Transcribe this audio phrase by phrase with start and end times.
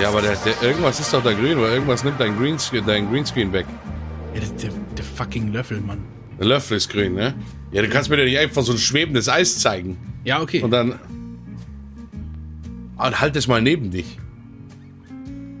[0.00, 3.10] Ja, aber der, der, irgendwas ist doch da grün, weil irgendwas nimmt dein Greenscreen, dein
[3.10, 3.66] Greenscreen weg.
[4.34, 6.00] Ja, das der, der fucking Löffel, Mann.
[6.38, 7.34] Der Löffel ist grün, ne?
[7.70, 9.96] Ja, du kannst mir doch nicht einfach so ein schwebendes Eis zeigen.
[10.24, 10.62] Ja, okay.
[10.62, 10.98] Und dann.
[12.96, 14.18] Und halt es mal neben dich.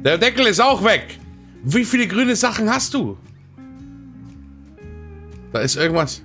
[0.04, 1.18] Der Deckel ist auch weg.
[1.64, 3.16] Wie viele grüne Sachen hast du?
[5.52, 6.22] Da ist irgendwas.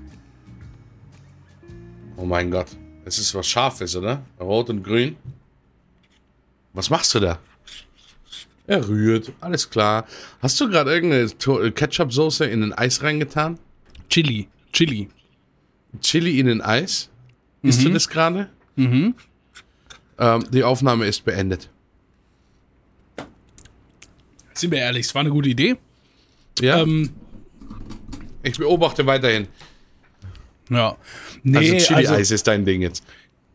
[2.16, 2.68] Oh mein Gott.
[3.06, 4.24] Es ist was Scharfes, oder?
[4.40, 5.16] Rot und grün.
[6.74, 7.40] Was machst du da?
[8.68, 9.32] Er rührt.
[9.40, 10.06] Alles klar.
[10.42, 13.58] Hast du gerade irgendeine To- Ketchup-Soße in ein Eis reingetan?
[14.10, 14.48] Chili.
[14.74, 15.08] Chili.
[16.02, 17.10] Chili in ein Eis?
[17.64, 18.50] Isst du das gerade?
[18.76, 19.16] Mhm.
[20.20, 21.70] Ähm, die Aufnahme ist beendet.
[24.54, 25.76] Sind wir ehrlich, es war eine gute Idee.
[26.60, 27.10] Ja, Ähm,
[28.44, 29.48] ich beobachte weiterhin.
[30.70, 30.98] ja.
[31.44, 33.04] Nee, Also also, Chili-Eis ist dein Ding jetzt.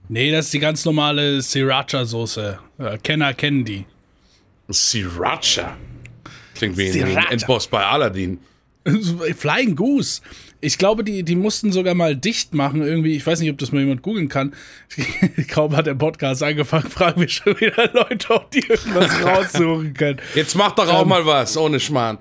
[0.08, 2.58] nee, das ist die ganz normale Sriracha-Soße.
[2.78, 3.84] Äh, Kenner kennen die.
[4.70, 5.76] Sriracha.
[6.54, 7.30] Klingt wie ein Sriracha.
[7.32, 8.38] Endboss bei Aladdin.
[9.36, 10.22] Flying Goose.
[10.60, 13.16] Ich glaube, die, die mussten sogar mal dicht machen irgendwie.
[13.16, 14.54] Ich weiß nicht, ob das mal jemand googeln kann.
[15.48, 20.20] Kaum hat der Podcast angefangen, fragen wir schon wieder Leute, ob die irgendwas raussuchen können.
[20.34, 22.18] Jetzt mach doch auch Ähm, mal was, ohne Schmarrn.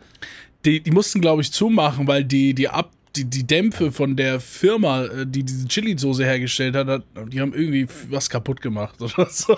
[0.66, 4.40] Die, die mussten, glaube ich, zumachen, weil die, die, Ab, die, die Dämpfe von der
[4.40, 9.28] Firma, äh, die diese Chili-Soße hergestellt hat, hat, die haben irgendwie was kaputt gemacht oder
[9.32, 9.56] so.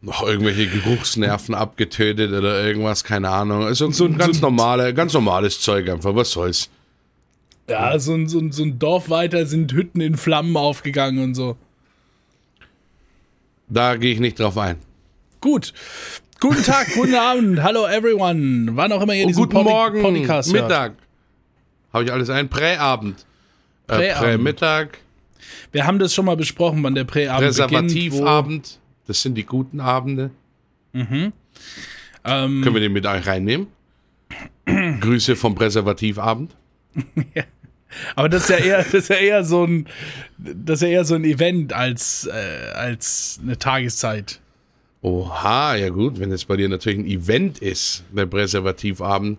[0.00, 3.64] Noch irgendwelche Geruchsnerven abgetötet oder irgendwas, keine Ahnung.
[3.64, 6.14] Also so ein So- ganz so- normale, ganz normales Zeug einfach.
[6.14, 6.70] Was soll's?
[7.68, 11.34] Ja, so ein, so, ein, so ein Dorf weiter sind Hütten in Flammen aufgegangen und
[11.34, 11.56] so.
[13.68, 14.76] Da gehe ich nicht drauf ein.
[15.40, 15.74] Gut.
[16.40, 18.70] Guten Tag, guten Abend, hallo everyone.
[18.74, 20.52] Wann auch immer ihr Oh, diesen guten Podi- Morgen, Podcast.
[20.52, 20.94] Mittag.
[21.92, 22.48] Habe ich alles ein?
[22.48, 23.26] Präabend.
[23.88, 24.22] Äh, Präabend.
[24.22, 24.86] Prämittag,
[25.72, 27.70] Wir haben das schon mal besprochen, wann der Präabend beginnt.
[27.70, 28.78] Präservativabend.
[29.08, 30.30] Das sind die guten Abende.
[30.92, 31.32] Ähm,
[32.62, 33.68] Können wir den mit euch reinnehmen?
[35.00, 36.54] Grüße vom Präservativabend.
[38.16, 39.86] aber das ist ja eher, das ist ja eher so ein,
[40.36, 44.40] das ist ja eher so ein Event als, äh, als eine Tageszeit.
[45.00, 49.38] Oha, ja gut, wenn es bei dir natürlich ein Event ist, der Präservativabend,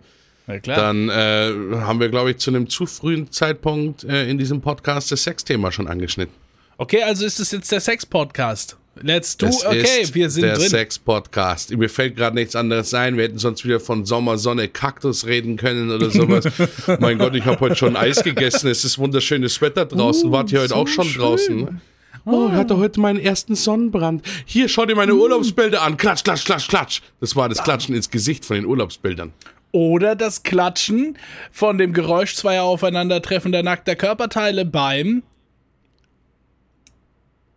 [0.63, 5.12] dann äh, haben wir, glaube ich, zu einem zu frühen Zeitpunkt äh, in diesem Podcast
[5.12, 6.34] das Sexthema schon angeschnitten.
[6.78, 8.78] Okay, also ist es jetzt der Sex-Podcast.
[9.02, 10.70] Let's do, Es okay, ist wir sind der drin.
[10.70, 11.76] Sex-Podcast.
[11.78, 13.18] Mir fällt gerade nichts anderes ein.
[13.18, 16.46] Wir hätten sonst wieder von Sommer, Sonne, Kaktus reden können oder sowas.
[17.00, 18.68] mein Gott, ich habe heute schon Eis gegessen.
[18.70, 20.32] Es ist wunderschönes Wetter draußen.
[20.32, 21.22] Wart ihr heute so auch schon schön.
[21.22, 21.58] draußen?
[21.58, 21.82] ne?
[22.26, 24.26] Oh, ich hatte heute meinen ersten Sonnenbrand.
[24.46, 25.98] Hier, schau dir meine Urlaubsbilder an.
[25.98, 27.02] Klatsch, klatsch, klatsch, klatsch.
[27.22, 29.34] Das war das Klatschen ins Gesicht von den Urlaubsbildern.
[29.72, 31.18] Oder das Klatschen
[31.52, 35.24] von dem Geräusch zweier aufeinandertreffender nackter Körperteile beim,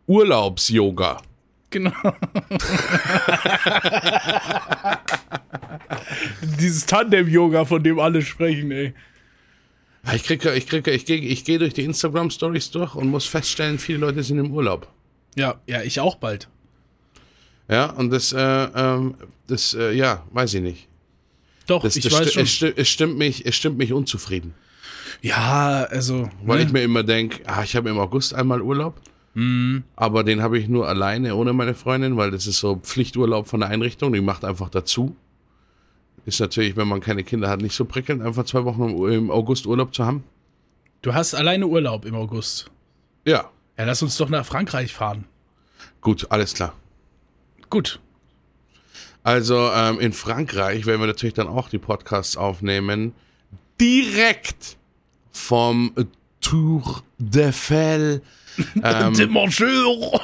[0.07, 1.23] Urlaubs-Yoga.
[1.73, 1.93] Genau.
[6.61, 8.95] Dieses Tandem-Yoga, von dem alle sprechen, ey.
[10.07, 13.27] Ja, Ich kriege, ich kriege, ich gehe, ich gehe durch die Instagram-Stories durch und muss
[13.27, 14.89] feststellen, viele Leute sind im Urlaub.
[15.37, 16.49] Ja, ja, ich auch bald.
[17.69, 19.15] Ja, und das, äh, ähm,
[19.47, 20.89] das, äh, ja, weiß ich nicht.
[21.67, 22.43] Doch, Das, ich das weiß sti- schon.
[22.43, 24.53] Es, sti- es stimmt mich, es stimmt mich unzufrieden,
[25.23, 26.29] Ja, also.
[26.45, 26.65] weil ne?
[26.67, 29.01] ich mir immer denke, ah, ich habe im August einmal Urlaub,
[29.35, 29.85] Mhm.
[29.97, 33.61] aber den habe ich nur alleine ohne meine Freundin, weil das ist so Pflichturlaub von
[33.61, 35.17] der Einrichtung, die macht einfach dazu.
[36.27, 39.67] Ist natürlich, wenn man keine Kinder hat, nicht so prickelnd, einfach zwei Wochen im, August
[39.67, 40.23] Urlaub zu haben.
[41.01, 42.71] Du hast alleine Urlaub im August.
[43.25, 45.25] Ja, Ja, lass uns doch nach Frankreich fahren.
[46.01, 46.75] gut, alles klar.
[47.71, 48.01] Gut.
[49.25, 53.15] Also ähm, in Frankreich werden wir natürlich dann auch die Podcasts aufnehmen.
[53.81, 54.77] Direkt
[55.31, 55.93] vom
[56.43, 58.21] Tour de Fell.
[58.85, 60.21] Ähm, Dimancheur.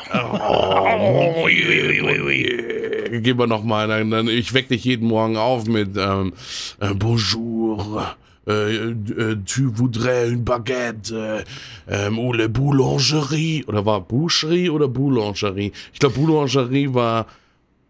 [3.23, 6.34] gehen wir nochmal, dann, dann, ich weck dich jeden Morgen auf mit ähm,
[6.78, 11.45] äh, Bonjour, äh, äh, tu voudrais une baguette,
[11.87, 15.73] äh, ähm, ou le boulangerie, oder war Boucherie oder Boulangerie?
[15.93, 17.27] Ich glaube Boulangerie war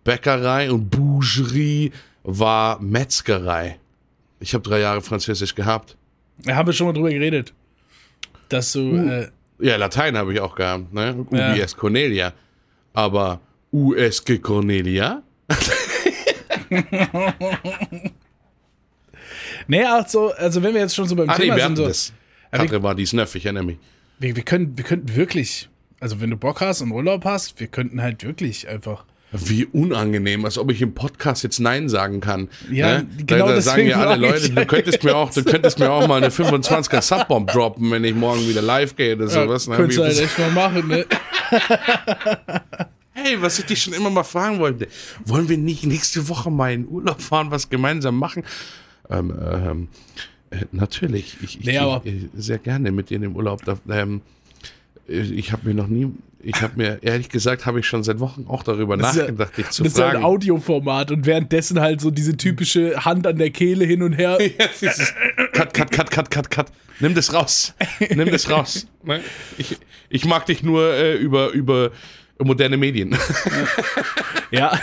[0.05, 1.93] Bäckerei und Boucherie
[2.23, 3.79] war Metzgerei.
[4.41, 5.97] Ich habe drei Jahre Französisch gehabt.
[6.45, 7.53] Da haben wir schon mal drüber geredet.
[8.49, 9.29] Dass du, äh,
[9.61, 11.27] Ja, Latein habe ich auch gehabt, ne?
[11.31, 11.55] Ja.
[11.55, 12.33] UBS Cornelia.
[12.95, 13.41] Aber
[13.73, 15.23] USG Cornelia?
[19.67, 21.87] nee, also, also wenn wir jetzt schon so beim Ah, nee, Thema wir sind, so,
[21.87, 22.13] das.
[22.51, 23.79] Aber Katre war dies Neff, ich erinnere mich.
[24.19, 25.69] wir, wir, können, wir könnten wirklich,
[26.01, 29.05] also wenn du Bock hast und Urlaub hast, wir könnten halt wirklich einfach.
[29.31, 32.49] Wie unangenehm, als ob ich im Podcast jetzt Nein sagen kann.
[32.71, 33.09] Ja, ne?
[33.27, 36.07] genau da, da sagen ja alle Leute, du könntest mir auch, du könntest mir auch
[36.09, 39.69] mal eine 25er Subbomb droppen, wenn ich morgen wieder live gehe oder sowas.
[39.69, 39.77] ne?
[39.77, 41.05] Könntest du halt echt mal machen, ne?
[43.21, 44.87] Hey was ich dich schon immer mal fragen wollte.
[45.25, 48.45] Wollen wir nicht nächste Woche mal in Urlaub fahren, was gemeinsam machen?
[49.11, 49.89] Ähm, ähm,
[50.51, 51.37] äh, natürlich.
[51.43, 53.61] Ich, ich, Nee, aber- ich, sehr gerne mit dir in den Urlaub.
[53.91, 54.21] Ähm,
[55.09, 58.45] ich habe mir noch nie, ich habe mir, ehrlich gesagt, habe ich schon seit Wochen
[58.49, 60.25] auch darüber Das ist ja- nachgedacht, dich zu Das ist ja ein fragen.
[60.25, 64.39] Audioformat und währenddessen halt so diese typische Hand an der Kehle hin und her.
[65.53, 66.67] Cut, cut, cut, cut, cut, cut.
[67.01, 67.75] Nimm das raus.
[68.15, 68.87] Nimm das raus.
[69.05, 69.21] Ne?
[69.57, 69.79] Ich,
[70.11, 71.93] ich mag dich nur äh, über, über
[72.47, 73.17] moderne Medien.
[74.51, 74.81] Ja,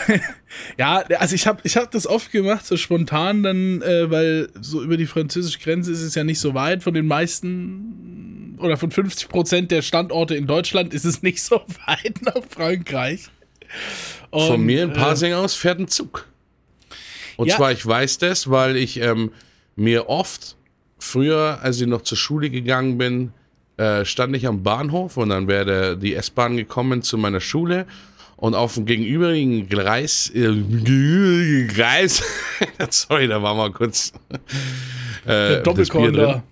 [0.77, 4.83] ja, also ich habe ich hab das oft gemacht, so spontan dann, äh, weil so
[4.83, 6.83] über die französische Grenze ist es ja nicht so weit.
[6.83, 11.55] Von den meisten oder von 50 Prozent der Standorte in Deutschland ist es nicht so
[11.87, 13.25] weit nach Frankreich.
[14.29, 16.27] Und, Von mir in äh, Pasing aus fährt ein Zug.
[17.35, 17.55] Und Ja.
[17.55, 19.31] zwar, ich weiß das, weil ich ähm,
[19.75, 20.57] mir oft
[20.99, 23.31] früher, als ich noch zur Schule gegangen bin,
[23.77, 27.85] äh, stand ich am Bahnhof und dann wäre die S-Bahn gekommen zu meiner Schule
[28.37, 30.53] und auf dem gegenüberigen Gleis, äh,
[31.67, 32.23] Gleis,
[32.89, 34.13] sorry, da war mal kurz
[35.25, 36.43] äh, Doppelkorn da.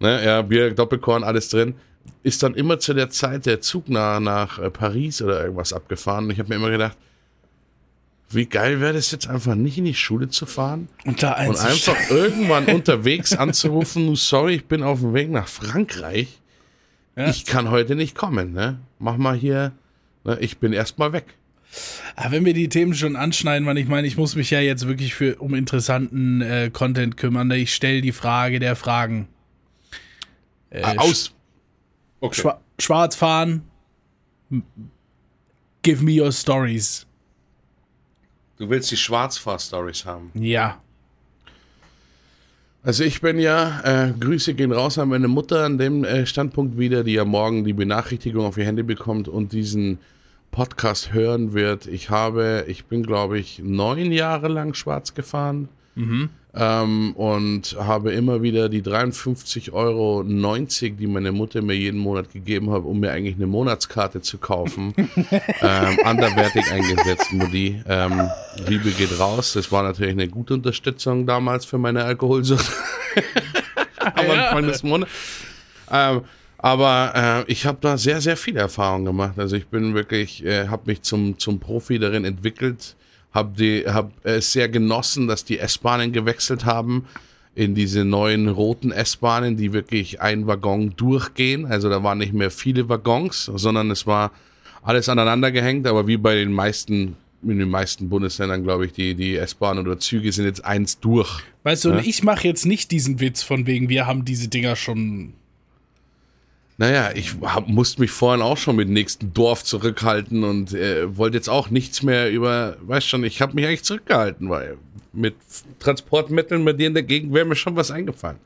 [0.00, 1.74] ne, ja, Bier, Doppelkorn, alles drin,
[2.22, 6.24] ist dann immer zu der Zeit der Zug nach, nach äh, Paris oder irgendwas abgefahren.
[6.24, 6.96] Und ich habe mir immer gedacht,
[8.30, 11.58] wie geil wäre das jetzt einfach nicht in die Schule zu fahren Und da und
[11.58, 16.38] einfach irgendwann unterwegs anzurufen, sorry, ich bin auf dem Weg nach Frankreich.
[17.18, 17.28] Ja.
[17.28, 18.78] Ich kann heute nicht kommen, ne?
[18.98, 19.72] Mach mal hier,
[20.24, 20.38] ne?
[20.40, 21.34] ich bin erstmal weg.
[22.16, 24.60] Aber Ah, wenn wir die Themen schon anschneiden, weil ich meine, ich muss mich ja
[24.60, 27.50] jetzt wirklich für, um interessanten äh, Content kümmern.
[27.50, 29.28] Ich stelle die Frage der Fragen.
[30.70, 31.34] Äh, Ah, Aus.
[32.20, 32.40] Okay.
[32.40, 33.62] Schwa schwarz fahren.
[35.82, 37.06] Give me your stories.
[38.56, 40.30] Du willst die Schwarzfahr-Stories haben.
[40.34, 40.80] Ja.
[42.88, 46.78] Also ich bin ja, äh, Grüße gehen raus an meine Mutter an dem äh, Standpunkt
[46.78, 49.98] wieder, die ja morgen die Benachrichtigung auf ihr Handy bekommt und diesen
[50.52, 51.86] Podcast hören wird.
[51.86, 55.68] Ich habe, ich bin glaube ich neun Jahre lang schwarz gefahren
[56.58, 62.70] ähm, und habe immer wieder die 53,90 Euro, die meine Mutter mir jeden Monat gegeben
[62.70, 64.92] hat, um mir eigentlich eine Monatskarte zu kaufen,
[65.62, 67.80] ähm, anderwertig eingesetzt, Mutti.
[67.88, 68.28] Ähm,
[68.66, 69.52] Liebe geht raus.
[69.52, 72.72] Das war natürlich eine gute Unterstützung damals für meine Alkoholsucht.
[73.98, 74.30] Am.
[74.30, 75.10] Anfang des Monats.
[75.90, 76.22] Ähm,
[76.58, 79.38] aber äh, ich habe da sehr, sehr viel Erfahrung gemacht.
[79.38, 82.96] Also ich bin wirklich, äh, habe mich zum, zum Profi darin entwickelt,
[83.32, 87.06] habe hab es sehr genossen, dass die S-Bahnen gewechselt haben
[87.54, 91.66] in diese neuen roten S-Bahnen, die wirklich ein Waggon durchgehen.
[91.66, 94.30] Also da waren nicht mehr viele Waggons, sondern es war
[94.82, 99.14] alles aneinander gehängt, aber wie bei den meisten, in den meisten Bundesländern, glaube ich, die,
[99.14, 101.42] die S-Bahnen oder Züge sind jetzt eins durch.
[101.64, 102.02] Weißt du, und Ja.
[102.04, 105.34] ich mache jetzt nicht diesen Witz von wegen, wir haben diese Dinger schon.
[106.80, 111.36] Naja, ich hab, musste mich vorhin auch schon mit nächsten Dorf zurückhalten und äh, wollte
[111.36, 114.78] jetzt auch nichts mehr über, weißt schon, ich habe mich eigentlich zurückgehalten, weil
[115.12, 115.34] mit
[115.80, 118.38] Transportmitteln in der Gegend wäre mir schon was eingefallen.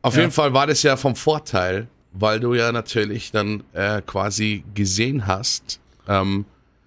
[0.00, 0.20] Auf Ja.
[0.22, 5.26] jeden Fall war das ja vom Vorteil, weil du ja natürlich dann äh, quasi gesehen
[5.26, 6.46] hast, ähm,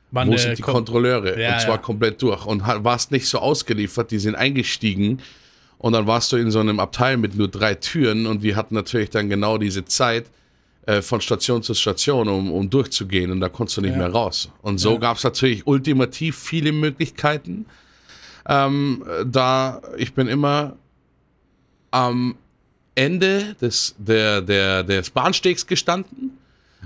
[0.10, 0.62] Wann wo der sind die.
[0.64, 1.40] Kontrolleure?
[1.40, 1.82] Ja, und zwar ja.
[1.82, 2.46] komplett durch.
[2.46, 5.20] Und warst nicht so ausgeliefert, die sind eingestiegen
[5.80, 8.74] und dann warst du in so einem Abteil mit nur drei Türen und die hatten
[8.76, 10.26] natürlich dann genau diese Zeit
[10.86, 13.98] äh, von Station zu Station, um, um durchzugehen und da konntest du nicht Ja.
[13.98, 14.50] mehr raus.
[14.62, 15.00] Und so Ja.
[15.00, 17.66] gab es natürlich ultimativ viele Möglichkeiten.
[18.50, 20.78] Ähm, da ich bin immer
[21.92, 22.36] am
[22.96, 26.38] Ende des, der, der, des Bahnstegs gestanden,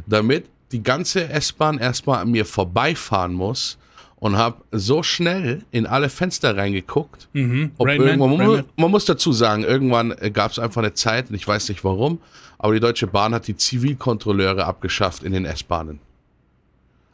[0.08, 3.77] damit die ganze S-Bahn erstmal an mir vorbeifahren muss
[4.22, 7.28] und habe so schnell in alle Fenster reingeguckt.
[7.34, 7.72] Mhm.
[7.80, 11.36] Ob Rain Man, irgendwann, man, muss dazu sagen, irgendwann gab es einfach eine Zeit, und
[11.36, 12.22] ich weiß nicht warum,
[12.60, 16.00] aber die Deutsche Bahn hat die Zivilkontrolleure abgeschafft in den S-Bahnen.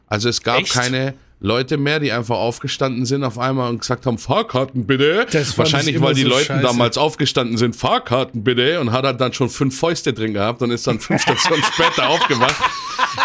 [0.06, 0.74] Also es gab Echt?
[0.74, 5.26] keine Leute mehr, die einfach aufgestanden sind auf einmal und gesagt haben, Fahrkarten bitte.
[5.30, 6.62] Das Wahrscheinlich, weil die so Leute scheiße.
[6.62, 10.72] damals aufgestanden sind, Fahrkarten bitte, und hat halt dann schon fünf Fäuste drin gehabt und
[10.72, 12.56] ist dann fünf Stationen später aufgewacht.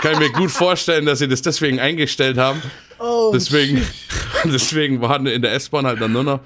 [0.02, 2.62] Kann ich mir gut vorstellen, dass sie das deswegen eingestellt haben.
[3.00, 3.88] Oh, deswegen, shit.
[4.46, 6.40] deswegen waren in der S-Bahn halt dann nur noch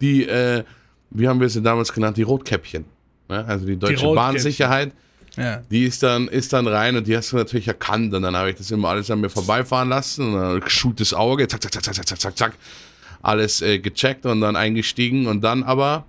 [0.00, 0.64] die, äh,
[1.10, 2.84] wie haben wir sie damals genannt, die Rotkäppchen.
[3.28, 3.44] Ne?
[3.46, 4.92] Also die deutsche die Bahnsicherheit.
[5.36, 5.62] Ja.
[5.70, 8.12] Die ist dann, ist dann rein und die hast du natürlich erkannt.
[8.12, 10.34] Und dann habe ich das immer alles an mir vorbeifahren lassen.
[10.34, 12.52] Und dann geschultes Auge, zack, zack, zack, zack, zack, zack, zack.
[13.22, 16.06] Alles äh, gecheckt und dann eingestiegen und dann aber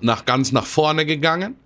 [0.00, 1.56] nach ganz nach vorne gegangen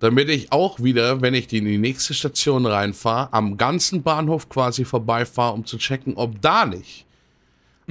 [0.00, 4.84] damit ich auch wieder, wenn ich in die nächste Station reinfahre, am ganzen Bahnhof quasi
[4.84, 7.06] vorbeifahre, um zu checken, ob da nicht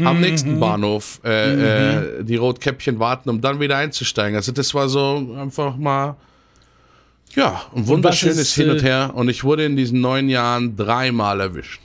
[0.05, 4.35] am nächsten Bahnhof äh, äh, die Rotkäppchen warten, um dann wieder einzusteigen.
[4.35, 6.15] Also das war so einfach mal
[7.35, 9.11] ja, ein wunderschönes ist, Hin und äh, Her.
[9.13, 11.81] Und ich wurde in diesen neun Jahren dreimal erwischt.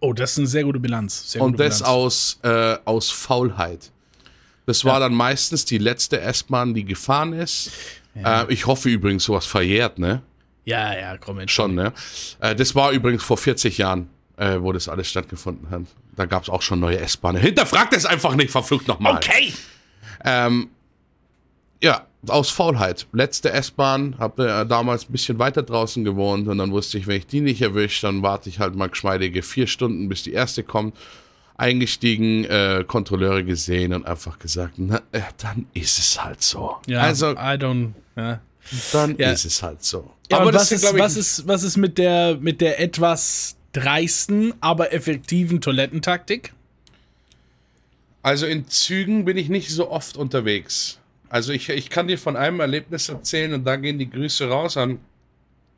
[0.00, 1.32] Oh, das ist eine sehr gute Bilanz.
[1.32, 1.94] Sehr Und gute das Bilanz.
[1.94, 3.90] aus, äh, aus Faulheit.
[4.66, 7.70] Das war dann meistens die letzte S-Bahn, die gefahren ist.
[8.14, 10.22] Äh, ich hoffe übrigens, sowas verjährt, ne?
[10.64, 11.52] Ja, ja, komm, Mensch.
[11.52, 11.92] Schon, ne?
[12.40, 15.82] Äh, das war übrigens vor 40 Jahren, äh, wo das alles stattgefunden hat.
[16.16, 17.42] Da gab es auch schon neue S-Bahnen.
[17.42, 19.16] Hinterfragt es einfach nicht, verflucht nochmal.
[19.16, 19.52] Okay.
[20.24, 20.70] Ähm,
[21.82, 23.06] ja, aus Faulheit.
[23.12, 27.18] Letzte S-Bahn, habe äh, damals ein bisschen weiter draußen gewohnt und dann wusste ich, wenn
[27.18, 30.62] ich die nicht erwische, dann warte ich halt mal geschmeidige vier Stunden, bis die erste
[30.62, 30.96] kommt.
[31.56, 36.76] Eingestiegen, äh, Kontrolleure gesehen und einfach gesagt, na, äh, dann ist es halt so.
[36.86, 37.92] Ja, also, I don't.
[38.16, 38.40] Ja.
[38.92, 39.30] dann Ja.
[39.32, 40.10] ist es halt so.
[40.30, 44.54] Ja, aber was, ist, ich, was, ist, was ist mit der, mit der etwas dreisten,
[44.60, 46.52] aber effektiven Toilettentaktik?
[48.22, 50.98] Also in Zügen bin ich nicht so oft unterwegs.
[51.28, 54.76] Also ich, ich kann dir von einem Erlebnis erzählen und da gehen die Grüße raus
[54.76, 54.98] an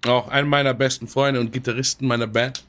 [0.06, 2.64] auch einen meiner besten Freunde und Gitarristen meiner Band.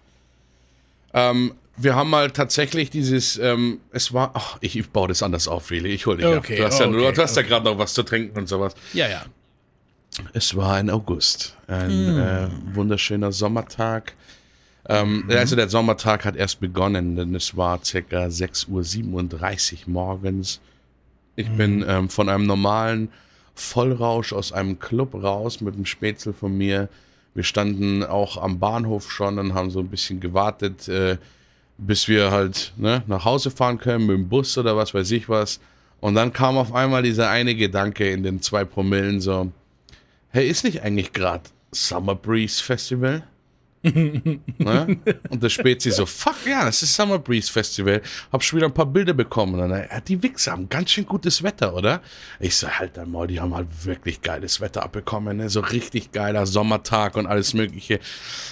[1.14, 5.48] Ähm, wir haben mal tatsächlich dieses, ähm, es war, ach, ich, ich baue das anders
[5.48, 6.58] auf, Willi, ich hol dich Okay, ab.
[6.58, 8.74] Du hast ja, okay, du hast ja gerade noch was zu trinken und sowas.
[8.94, 9.24] Ja, ja.
[10.34, 12.18] Es war ein August, ein Hm.
[12.18, 14.14] äh, wunderschöner Sommertag.
[14.90, 15.32] Ähm, Mhm.
[15.32, 20.60] Also der Sommertag hat erst begonnen, denn es war circa 6.37 Uhr morgens.
[21.36, 21.58] Ich Mhm.
[21.58, 23.10] bin ähm, von einem normalen
[23.54, 26.90] Vollrausch aus einem Club raus mit einem Spätzle von mir.
[27.36, 31.18] Wir standen auch am Bahnhof schon und haben so ein bisschen gewartet, äh,
[31.78, 35.30] bis wir halt ne, nach Hause fahren können mit dem Bus oder was weiß ich
[35.30, 35.60] was.
[36.00, 39.52] Und dann kam auf einmal dieser eine Gedanke in den zwei Promillen so,
[40.30, 43.24] hey, ist nicht eigentlich gerade Summer Breeze Festival?
[44.58, 44.98] Ne?
[45.30, 48.02] Und der Spezi so, fuck ja, das ist Summer Breeze Festival.
[48.32, 49.60] Hab schon wieder ein paar Bilder bekommen.
[49.60, 52.02] Und dann, ja, die Wichser haben ganz schön gutes Wetter, oder?
[52.40, 55.38] Ich so, halt dann mal, die haben halt wirklich geiles Wetter abbekommen.
[55.38, 55.50] Ne?
[55.50, 58.00] So richtig geiler Sommertag und alles mögliche.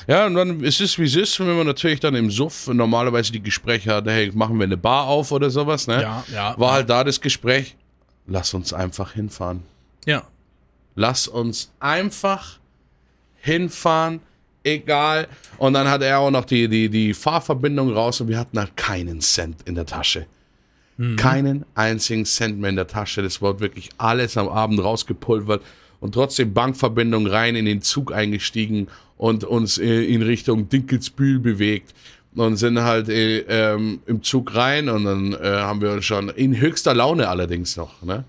[0.08, 1.39] Ja, und dann ist es, wie es ist.
[1.39, 5.08] Wenn man natürlich dann im Suff normalerweise die Gespräche hat, hey, machen wir eine Bar
[5.08, 6.01] auf oder sowas, ne?
[6.01, 6.56] Ja, ja.
[6.58, 7.75] War halt da das Gespräch,
[8.27, 9.63] lass uns einfach hinfahren.
[10.06, 10.24] Ja.
[10.96, 12.60] Lass uns einfach
[13.42, 14.22] hinfahren,
[14.65, 15.27] egal.
[15.57, 18.75] Und dann hat er auch noch die, die, die Fahrverbindung raus und wir hatten halt
[18.75, 20.25] keinen Cent in der Tasche.
[21.17, 23.22] Keinen einzigen Cent mehr in der Tasche.
[23.22, 25.62] Das wurde wirklich alles am Abend rausgepulvert
[26.00, 31.93] und trotzdem Bankverbindung rein in den Zug eingestiegen und uns äh, in Richtung Dinkelsbühl bewegt.
[32.36, 36.27] Und sind halt äh, ähm, im Zug rein und dann äh, haben wir uns schon
[36.27, 38.25] in höchster Laune allerdings noch, ne?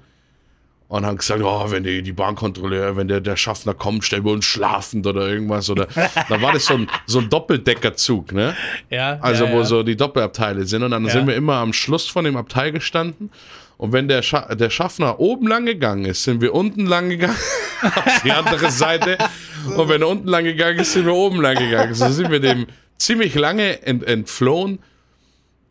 [0.88, 4.32] Und haben gesagt, oh, wenn die, die Bahnkontrolleur, wenn der, der Schaffner kommt, stellen wir
[4.32, 5.68] uns schlafend oder irgendwas.
[5.68, 5.86] Oder
[6.28, 8.54] da war das so ein, so ein Doppeldeckerzug, ne?
[8.88, 9.18] Ja.
[9.20, 9.64] Also ja, wo ja.
[9.64, 10.84] so die Doppelabteile sind.
[10.84, 11.10] Und dann Ja.
[11.10, 13.30] sind wir immer am Schluss von dem Abteil gestanden.
[13.78, 17.36] Und wenn der, Scha der Schaffner oben lang gegangen ist, sind wir unten lang gegangen,
[17.82, 19.18] auf die andere Seite.
[19.76, 21.94] Und wenn er unten lang gegangen ist, sind wir oben lang gegangen.
[21.94, 22.66] So sind wir dem
[22.96, 24.78] ziemlich lange ent entflohen.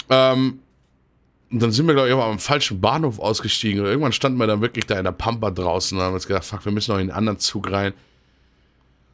[0.09, 0.59] Ähm,
[1.51, 3.81] und dann sind wir, glaube ich, aber am falschen Bahnhof ausgestiegen.
[3.81, 6.43] Und irgendwann standen wir dann wirklich da in der Pampa draußen und haben uns gedacht,
[6.43, 7.93] fuck, wir müssen noch in einen anderen Zug rein.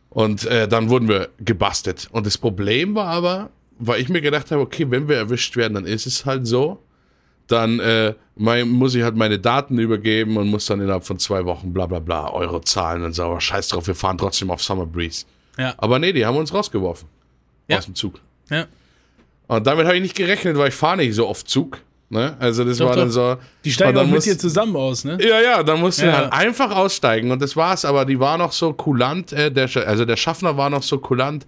[0.10, 2.08] Und äh, dann wurden wir gebastelt.
[2.12, 5.74] Und das Problem war aber, weil ich mir gedacht habe, okay, wenn wir erwischt werden,
[5.74, 6.82] dann ist es halt so.
[7.48, 11.44] Dann äh, mein, muss ich halt meine Daten übergeben und muss dann innerhalb von zwei
[11.46, 13.24] Wochen bla bla bla Euro zahlen und so.
[13.24, 15.26] Aber scheiß drauf, wir fahren trotzdem auf Summer Breeze.
[15.58, 15.74] Ja.
[15.78, 17.08] Aber nee, die haben uns rausgeworfen.
[17.68, 17.78] Ja.
[17.78, 18.20] Aus dem Zug.
[18.50, 18.68] ja.
[19.48, 21.80] Und damit habe ich nicht gerechnet, weil ich fahre nicht so oft Zug.
[22.12, 22.36] Ne?
[22.40, 23.14] Also das Doch, war dann doch.
[23.14, 23.38] so.
[23.64, 25.18] Die steigen dann auch mit muss- dir zusammen aus, ne?
[25.22, 26.18] Ja, ja, dann wir Ja.
[26.18, 27.86] halt einfach aussteigen und das war's.
[27.86, 31.46] Aber die war noch so kulant, äh, der, also der Schaffner war noch so kulant,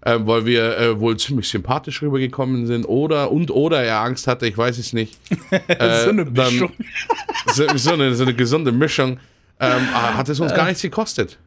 [0.00, 4.46] äh, weil wir äh, wohl ziemlich sympathisch rübergekommen sind oder und oder er Angst hatte,
[4.48, 5.16] ich weiß es nicht.
[5.68, 6.72] Äh, so eine dann- Mischung.
[7.54, 9.18] So, so, eine, so eine gesunde Mischung.
[9.60, 11.38] Ähm, ah, hat es uns gar nichts gekostet.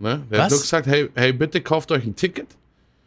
[0.00, 0.22] Ne?
[0.30, 0.52] Der hat Was?
[0.52, 2.46] nur gesagt, hey, hey, bitte kauft euch ein Ticket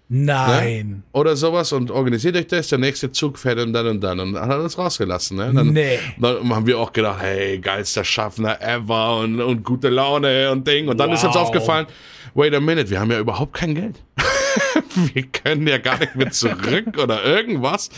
[0.07, 1.03] Nein.
[1.13, 4.33] oder sowas und organisiert euch das, der nächste Zug fährt und dann und dann und
[4.33, 5.37] dann hat er uns rausgelassen.
[5.37, 5.51] Ne?
[5.53, 5.99] Dann, Nee.
[6.19, 10.87] dann haben wir auch gedacht, hey, geilster Schaffner ever und, und gute Laune und Ding.
[10.87, 11.41] Und dann ist uns Wow.
[11.43, 11.87] aufgefallen,
[12.35, 14.03] wait a minute, wir haben ja überhaupt kein Geld.
[15.13, 17.89] wir können ja gar nicht mehr zurück oder irgendwas,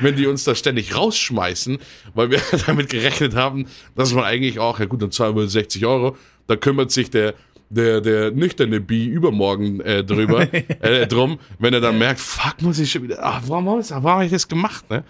[0.00, 1.78] wenn die uns da ständig rausschmeißen,
[2.14, 5.84] weil wir damit gerechnet haben, dass man eigentlich auch, ja gut, dann zahlen wir 60
[5.84, 7.34] Euro, da kümmert sich der
[7.68, 10.46] der, der nüchterne Bi übermorgen äh, drüber,
[10.82, 14.24] äh, drum, wenn er dann merkt, fuck, muss ich schon wieder, ach, warum, warum habe
[14.24, 15.04] ich das gemacht, ne?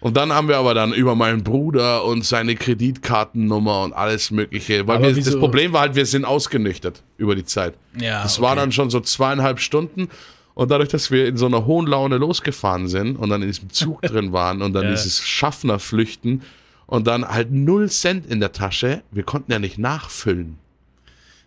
[0.00, 4.86] Und dann haben wir aber dann über meinen Bruder und seine Kreditkartennummer und alles Mögliche.
[4.86, 7.74] Weil wir, das Problem war halt, wir sind ausgenüchtert über die Zeit.
[8.00, 8.22] Ja.
[8.22, 8.60] Das war okay.
[8.60, 10.08] dann schon so zweieinhalb Stunden.
[10.54, 13.68] Und dadurch, dass wir in so einer hohen Laune losgefahren sind und dann in diesem
[13.70, 14.90] Zug drin waren und dann Ja.
[14.90, 16.42] dieses Schaffnerflüchten
[16.86, 20.58] und dann halt null Cent in der Tasche, wir konnten ja nicht nachfüllen.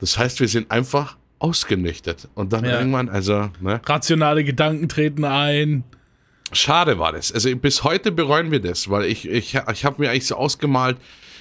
[0.03, 2.27] Das heißt, wir sind einfach ausgenüchtert.
[2.35, 2.77] Und dann Ja.
[2.79, 3.79] irgendwann, also, ne?
[3.85, 5.85] Rationale Gedanken treten ein.
[6.51, 7.31] Schade war das.
[7.31, 10.97] Also bis heute bereuen wir das, weil ich, ich, ich habe mir eigentlich so ausgemalt,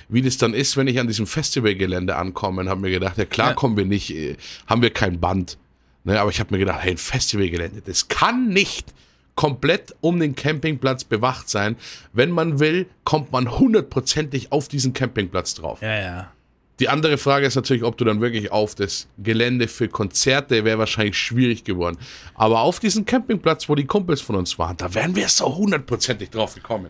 [0.09, 3.25] wie das dann ist, wenn ich an diesem Festivalgelände ankomme und habe mir gedacht, ja
[3.25, 3.55] klar Ja.
[3.55, 4.37] kommen wir nicht, äh,
[4.69, 5.59] haben wir kein Band.
[6.05, 8.95] Ne, aber ich habe mir gedacht, hey, ein Festivalgelände, das kann nicht
[9.35, 11.75] komplett um den Campingplatz bewacht sein.
[12.13, 15.83] Wenn man will, kommt man hundertprozentig auf diesen Campingplatz drauf.
[15.83, 16.33] Ja, ja.
[16.83, 20.79] Die andere Frage ist natürlich, ob du dann wirklich auf das Gelände für Konzerte wäre
[20.79, 21.97] wahrscheinlich schwierig geworden.
[22.35, 26.31] Aber auf diesen Campingplatz, wo die Kumpels von uns waren, da wären wir so hundertprozentig
[26.31, 26.89] drauf gekommen.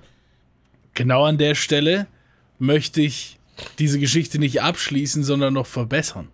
[0.94, 2.06] Genau an der Stelle
[2.58, 3.38] möchte ich
[3.78, 6.28] diese Geschichte nicht abschließen, sondern noch verbessern.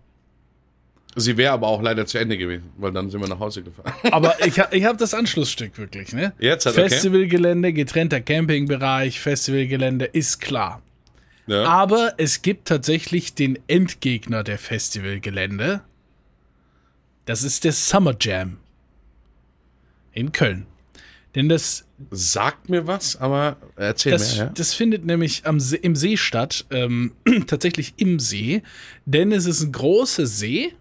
[1.17, 3.91] Sie wäre aber auch leider zu Ende gewesen, weil dann sind wir nach Hause gefahren.
[4.13, 6.31] Aber ich, ha- ich habe das Anschlussstück wirklich, ne?
[6.39, 6.75] Jetzt hat-.
[6.75, 10.81] Festivalgelände, getrennter Campingbereich, Festivalgelände ist klar.
[11.49, 11.63] Ja.
[11.63, 15.81] Aber es gibt tatsächlich den Endgegner der Festivalgelände.
[17.25, 18.57] Das ist der Summer Jam
[20.13, 20.67] in Köln.
[21.33, 24.43] Denn das, Sagt mir was, aber erzähl das, mir.
[24.43, 24.51] Ja?
[24.53, 27.13] das findet nämlich am See, im See statt, ähm,
[27.47, 28.61] tatsächlich im See,
[29.05, 30.73] denn es ist ein großer See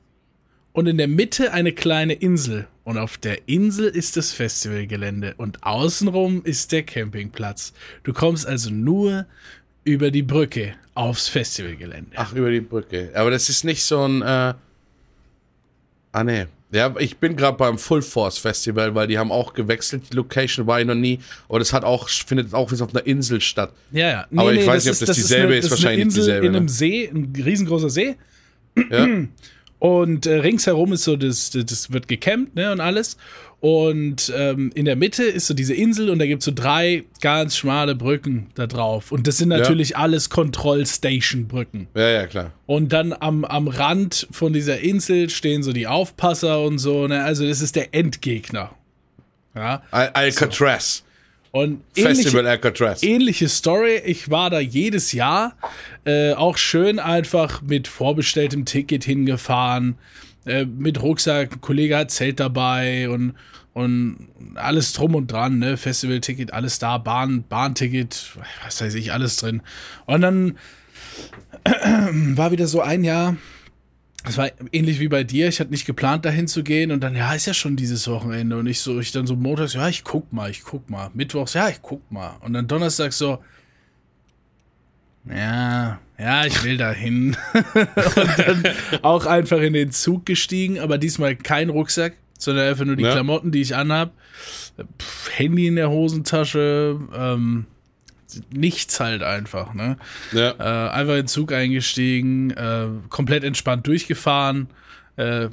[0.73, 2.69] und in der Mitte eine kleine Insel.
[2.85, 7.73] Und auf der Insel ist das Festivalgelände und außenrum ist der Campingplatz.
[8.05, 9.27] Du kommst also nur
[9.89, 12.11] über die Brücke aufs Festivalgelände.
[12.17, 13.11] Ach, über die Brücke.
[13.15, 14.23] Aber das ist nicht so ein.
[14.23, 14.55] Äh
[16.13, 16.47] ah, nee.
[16.71, 20.03] Ja, ich bin gerade beim Full Force Festival, weil die haben auch gewechselt.
[20.13, 21.19] Die Location war ich noch nie.
[21.49, 23.73] Aber das hat auch, findet auch wie auf einer Insel statt.
[23.91, 24.27] Ja, ja.
[24.37, 26.67] Aber ich weiß nicht, ob das dieselbe ist, eine wahrscheinlich nicht Insel dieselbe, in einem
[26.67, 26.71] ne?
[26.71, 28.17] See, ein riesengroßer See.
[28.91, 29.09] Ja?
[29.79, 33.17] Und äh, ringsherum ist so, das, das wird gecampt ne, und alles.
[33.61, 37.05] Und ähm, in der Mitte ist so diese Insel und da gibt es so drei
[37.21, 39.11] ganz schmale Brücken da drauf.
[39.11, 41.89] Und das sind natürlich alles Kontrollstation-Brücken.
[41.97, 42.53] ja, ja, klar.
[42.67, 47.09] Und dann am, am Rand von dieser Insel stehen so die Aufpasser und so.
[47.09, 47.25] Ne?
[47.25, 48.71] Also das ist der Endgegner.
[49.57, 49.83] Ja.
[49.91, 51.03] Al Alcatraz.
[51.51, 53.03] Und Festival Alcatraz.
[53.03, 54.01] ähnliche Story.
[54.05, 55.57] Ich war da jedes Jahr.
[56.05, 59.97] Äh, auch schön einfach mit vorbestelltem Ticket hingefahren.
[60.49, 63.35] Äh, mit Rucksack, ein Kollege hat Zelt dabei und,
[63.75, 65.77] und alles drum und dran, ne?
[65.77, 69.63] Festivalticket, alles da, Bahn, Bahnticket, was weiß ich, alles drin.
[70.07, 70.59] Und dann
[72.37, 73.37] war wieder so ein Jahr.
[74.25, 75.49] Es war ähnlich wie bei dir.
[75.49, 76.91] Ich hatte nicht geplant, dahin zu gehen.
[76.91, 78.59] Und dann, ja, ist ja schon dieses Wochenende.
[78.59, 81.11] Und ich so, ich dann so montags, ja, ich guck mal, ich guck mal.
[81.15, 82.37] Mittwochs, ja, ich guck mal.
[82.41, 83.39] Und dann donnerstags so,
[85.31, 87.37] ja, ja, ich will dahin.
[87.55, 88.65] und dann
[89.03, 93.13] auch einfach in den Zug gestiegen, aber diesmal kein Rucksack, sondern einfach nur die Ja.
[93.13, 94.13] Klamotten, die ich anhab.
[95.01, 97.67] Pff, Handy in der Hosentasche, ähm,
[98.53, 99.97] nichts halt einfach, ne?
[100.33, 100.51] Ja.
[100.59, 104.69] Äh, einfach in den Zug eingestiegen, äh, komplett entspannt durchgefahren.
[105.17, 105.49] Äh,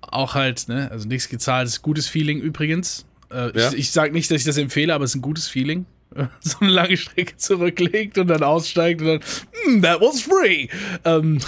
[0.00, 3.06] auch halt, ne, also nichts gezahlt, ist gutes Feeling übrigens.
[3.30, 3.68] Äh, Ja.
[3.70, 5.86] ich, ich sage nicht, dass ich das empfehle, aber es ist ein gutes Feeling.
[6.40, 9.20] So eine lange Strecke zurücklegt und dann aussteigt und dann,
[9.64, 10.68] "Hmm, that was free.
[11.04, 11.38] Ähm,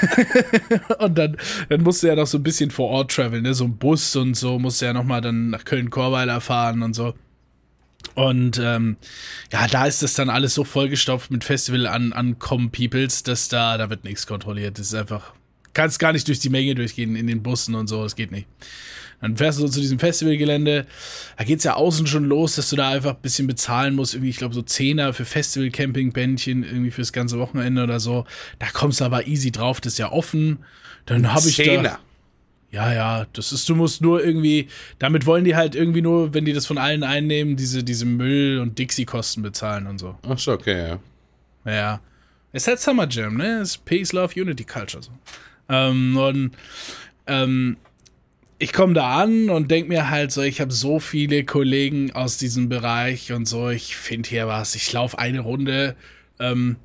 [0.98, 1.36] und dann,
[1.68, 3.54] dann musste er noch so ein bisschen vor Ort traveln, ne?
[3.54, 7.14] so ein Bus und so, musste er nochmal dann nach Köln-Korweiler fahren und so.
[8.14, 8.96] Und ähm,
[9.52, 13.78] ja, da ist das dann alles so vollgestopft mit Festival an ankommen Peoples, dass da,
[13.78, 14.78] da wird nichts kontrolliert.
[14.78, 15.32] Das ist einfach,
[15.72, 18.46] kannst gar nicht durch die Menge durchgehen in den Bussen und so, das geht nicht.
[19.22, 20.86] Dann fährst du so zu diesem Festivalgelände,
[21.38, 24.30] da geht's ja außen schon los, dass du da einfach ein bisschen bezahlen musst, irgendwie,
[24.30, 28.26] ich glaube, so Zehner für Festival-Camping-Bändchen, irgendwie fürs ganze Wochenende oder so.
[28.58, 30.58] Da kommst du aber easy drauf, das ist ja offen.
[31.06, 31.62] Dann habe ich da.
[31.62, 31.98] Zehner.
[32.72, 36.44] Ja, ja, das ist, du musst nur irgendwie, damit wollen die halt irgendwie nur, wenn
[36.44, 40.16] die das von allen einnehmen, diese, diese Müll- und Dixie-Kosten bezahlen und so.
[40.26, 41.72] Ach so, okay, ja.
[41.72, 42.00] Ja.
[42.52, 43.60] Es ist halt Summer Jam, ne?
[43.60, 45.10] Es ist Peace, Love, Unity Culture so.
[45.68, 46.52] Ähm, und
[47.26, 47.76] ähm,
[48.62, 52.36] ich komme da an und denke mir halt so, ich habe so viele Kollegen aus
[52.38, 54.76] diesem Bereich und so, ich finde hier was.
[54.76, 55.96] Ich laufe eine Runde
[56.38, 56.76] ähm,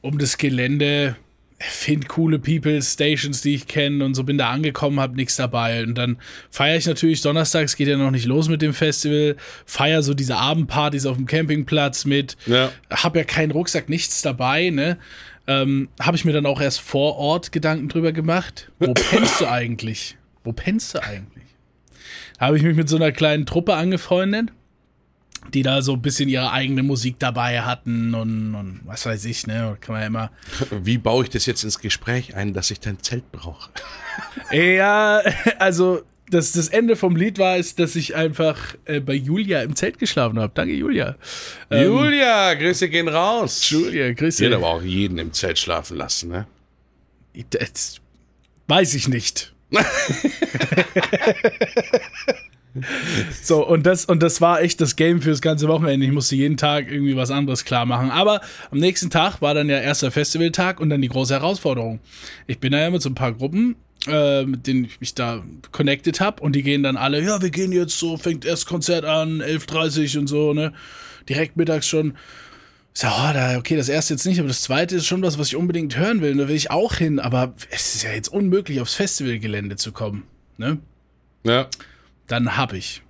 [0.00, 1.14] um das Gelände,
[1.60, 5.84] finde coole People, Stations, die ich kenne und so bin da angekommen, habe nichts dabei.
[5.84, 6.16] Und dann
[6.50, 10.36] feiere ich natürlich donnerstags, geht ja noch nicht los mit dem Festival, feiere so diese
[10.36, 12.72] Abendpartys auf dem Campingplatz mit, Ja.
[12.90, 14.98] hab ja keinen Rucksack, nichts dabei, ne?
[15.46, 18.70] Ähm, habe ich mir dann auch erst vor Ort Gedanken drüber gemacht.
[18.80, 20.16] Wo pennst du eigentlich?
[20.44, 21.44] Wo pennst du eigentlich?
[22.38, 24.48] Da habe ich mich mit so einer kleinen Truppe angefreundet,
[25.52, 29.46] die da so ein bisschen ihre eigene Musik dabei hatten und, und was weiß ich,
[29.46, 29.76] ne?
[29.80, 30.30] Kann man ja immer.
[30.82, 33.70] Wie baue ich das jetzt ins Gespräch ein, dass ich dein Zelt brauche?
[34.52, 35.22] Ja,
[35.58, 39.74] also das, das Ende vom Lied war, ist, dass ich einfach äh, bei Julia im
[39.76, 40.52] Zelt geschlafen habe.
[40.54, 41.16] Danke, Julia.
[41.70, 43.68] Ähm, Julia, Grüße gehen raus.
[43.70, 44.56] Julia, grüß Die hat dich.
[44.56, 46.46] aber auch jeden im Zelt schlafen lassen, ne?
[47.50, 48.00] Das
[48.68, 49.54] weiß ich nicht.
[53.42, 56.06] So, und das, und das war echt das Game für das ganze Wochenende.
[56.06, 58.10] Ich musste jeden Tag irgendwie was anderes klar machen.
[58.10, 62.00] Aber am nächsten Tag war dann ja erster Festivaltag und dann die große Herausforderung.
[62.46, 65.42] Ich bin da ja mit so ein paar Gruppen, äh, mit denen ich mich da
[65.72, 69.04] connected habe und die gehen dann alle, ja, wir gehen jetzt so, fängt erst Konzert
[69.04, 70.72] an, 11.30 und so, ne?
[71.28, 72.14] Direkt mittags schon.
[72.94, 75.48] Ich oh, da, okay, das erste jetzt nicht, aber das zweite ist schon was, was
[75.48, 76.32] ich unbedingt hören will.
[76.32, 79.92] Und da will ich auch hin, aber es ist ja jetzt unmöglich, aufs Festivalgelände zu
[79.92, 80.24] kommen,
[80.58, 80.78] ne?
[81.44, 81.68] Ja.
[82.26, 83.02] Dann hab ich.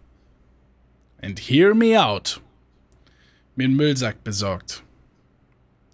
[1.23, 2.41] And hear me out.
[3.57, 4.83] Mir einen Müllsack besorgt.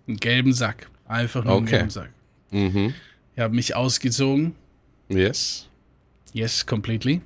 [0.06, 0.88] Einen gelben Sack.
[1.06, 1.76] Einfach nur einen Okay.
[1.76, 2.10] gelben Sack.
[2.50, 2.94] Mhm.
[3.34, 4.54] Ich habe mich ausgezogen.
[5.08, 5.68] Yes.
[6.32, 7.22] Yes, completely.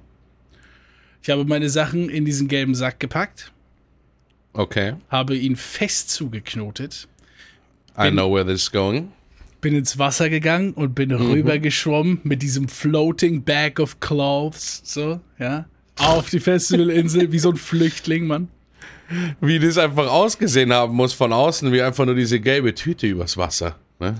[1.22, 3.52] Ich habe meine Sachen in diesen gelben Sack gepackt,
[4.52, 4.94] Okay.
[5.08, 7.06] habe ihn fest zugeknotet,
[7.96, 9.12] I Bin- know where this is going.
[9.60, 15.66] bin ins Wasser gegangen und bin rübergeschwommen mit diesem floating bag of clothes, so, ja,
[15.98, 18.48] auf die Festivalinsel, wie so ein Flüchtling, Mann.
[19.40, 23.36] Wie das einfach ausgesehen haben muss von außen, wie einfach nur diese gelbe Tüte übers
[23.36, 23.76] Wasser.
[23.98, 24.14] Ne?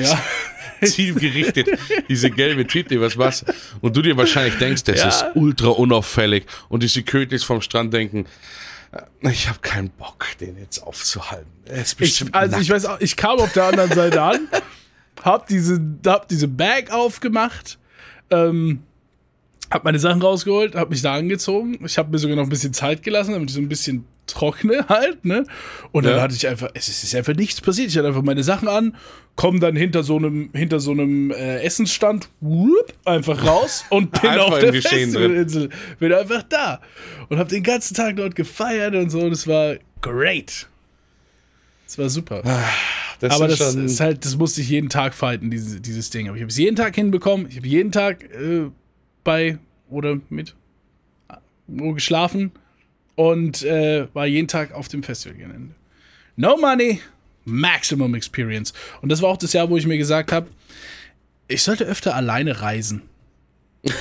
[0.00, 0.22] Ja.
[0.86, 1.68] Zielgerichtet,
[2.08, 3.52] diese gelbe Tüte übers Wasser.
[3.80, 5.08] Und du dir wahrscheinlich denkst, das Ja.
[5.08, 6.44] ist ultra unauffällig.
[6.68, 8.26] Und diese Kötis vom Strand denken,
[9.22, 11.50] ich habe keinen Bock, den jetzt aufzuhalten.
[11.64, 12.84] Er ist bestimmt Ich, also ich nackt.
[12.84, 14.48] weiß auch, ich kam auf der anderen Seite an,
[15.22, 17.78] hab diese, hab diese Bag aufgemacht,
[18.30, 18.82] ähm,
[19.70, 21.78] hab meine Sachen rausgeholt, hab mich da angezogen.
[21.84, 24.86] Ich habe mir sogar noch ein bisschen Zeit gelassen, damit ich so ein bisschen trockne
[24.88, 25.46] halt, ne?
[25.92, 26.22] Und dann Ja.
[26.22, 27.88] hatte ich einfach, es ist, einfach nichts passiert.
[27.90, 28.96] Ich hatte einfach meine Sachen an,
[29.36, 34.30] komm dann hinter so einem, hinter so einem äh, Essensstand, whoop, einfach raus und bin
[34.30, 34.72] auf der.
[34.72, 35.68] Festivalinsel.
[35.98, 36.80] Bin einfach da.
[37.28, 39.20] Und hab den ganzen Tag dort gefeiert und so.
[39.20, 40.68] Und es war great.
[41.86, 42.42] Es war super.
[43.20, 46.28] das Aber das ist halt, das musste ich jeden Tag fighten, dieses, dieses Ding.
[46.28, 47.46] Aber ich habe es jeden Tag hinbekommen.
[47.50, 48.70] Ich habe jeden Tag äh,
[49.22, 49.58] bei
[49.90, 50.54] oder mit
[51.66, 52.52] wo geschlafen
[53.16, 55.74] und äh, war jeden Tag auf dem Festivalgelände.
[56.36, 57.00] No money,
[57.44, 58.72] maximum experience.
[59.02, 60.48] Und das war auch das Jahr, wo ich mir gesagt habe,
[61.46, 63.02] ich sollte öfter alleine reisen.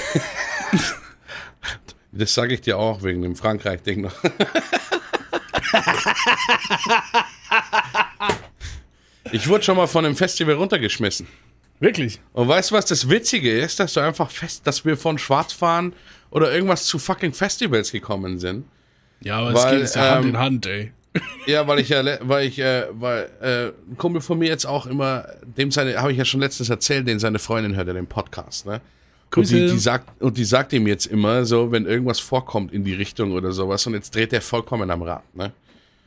[2.12, 4.16] das sage ich dir auch wegen dem Frankreich-Ding noch.
[9.32, 11.28] ich wurde schon mal von einem Festival runtergeschmissen.
[11.80, 12.22] Wirklich?
[12.32, 13.80] Und weißt du, was das Witzige ist?
[13.80, 15.94] Dass du einfach fest, dass wir von Schwarzfahren
[16.30, 18.66] oder irgendwas zu fucking Festivals gekommen sind.
[19.24, 20.92] Ja, aber Weil, es geht ja Hand ähm, in Hand, ey.
[21.46, 24.86] Ja, weil ich ja, weil ich, äh, weil äh, ein Kumpel von mir jetzt auch
[24.86, 28.08] immer, dem seine, habe ich ja schon letztens erzählt, den seine Freundin hört ja den
[28.08, 28.82] Podcast, ne?
[29.36, 32.84] Und die, die sagt, und die sagt ihm jetzt immer so, wenn irgendwas vorkommt in
[32.84, 35.52] die Richtung oder sowas, und jetzt dreht er vollkommen am Rad, ne?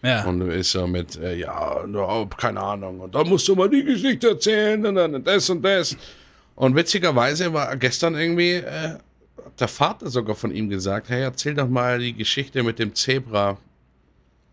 [0.02, 0.24] Ja.
[0.24, 1.85] Und ist so mit, äh, ja,
[2.37, 5.96] keine Ahnung, und da musst du mal die Geschichte erzählen und dann das und das.
[6.55, 8.96] Und witzigerweise war gestern irgendwie, äh,
[9.59, 13.59] der Vater sogar von ihm gesagt, hey, erzähl doch mal die Geschichte mit dem Zebra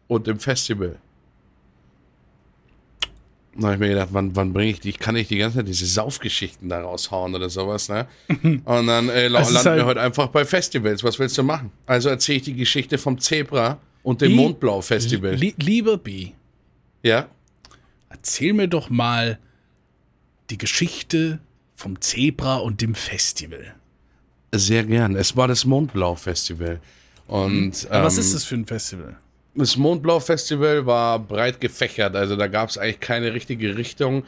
[0.08, 0.98] und dem Festival.
[3.56, 4.89] Da habe ich mir gedacht, wann, wann bringe ich die?
[4.89, 8.08] Ich kann nicht die ganze Zeit diese Saufgeschichten da raushauen oder sowas, ne?
[8.66, 11.04] Und dann äh, landen halt- wir heute einfach bei Festivals.
[11.04, 11.72] Was willst du machen?
[11.86, 15.36] Also erzähle ich die Geschichte vom Zebra und dem Mondblau-Festival.
[15.36, 16.30] Lie lieber B,
[17.04, 17.28] Ja?
[18.10, 19.38] erzähl mir doch mal
[20.50, 21.39] die Geschichte
[21.76, 23.76] vom Zebra und dem Festival.
[24.56, 25.16] Sehr gern.
[25.16, 26.80] Es war das Mondblau-Festival.
[27.28, 29.18] Und was ähm, ist das für ein Festival?
[29.56, 34.24] Das Mondblau-Festival war breit gefächert, also da gab es eigentlich keine richtige Richtung,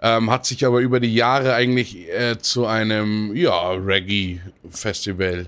[0.00, 5.46] ähm, hat sich aber über die Jahre eigentlich äh, zu einem, ja, Reggae-Festival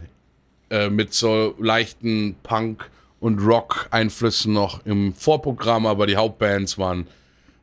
[0.71, 7.07] äh, mit so leichten Punk- und Rock-Einflüssen noch im Vorprogramm, aber die Hauptbands waren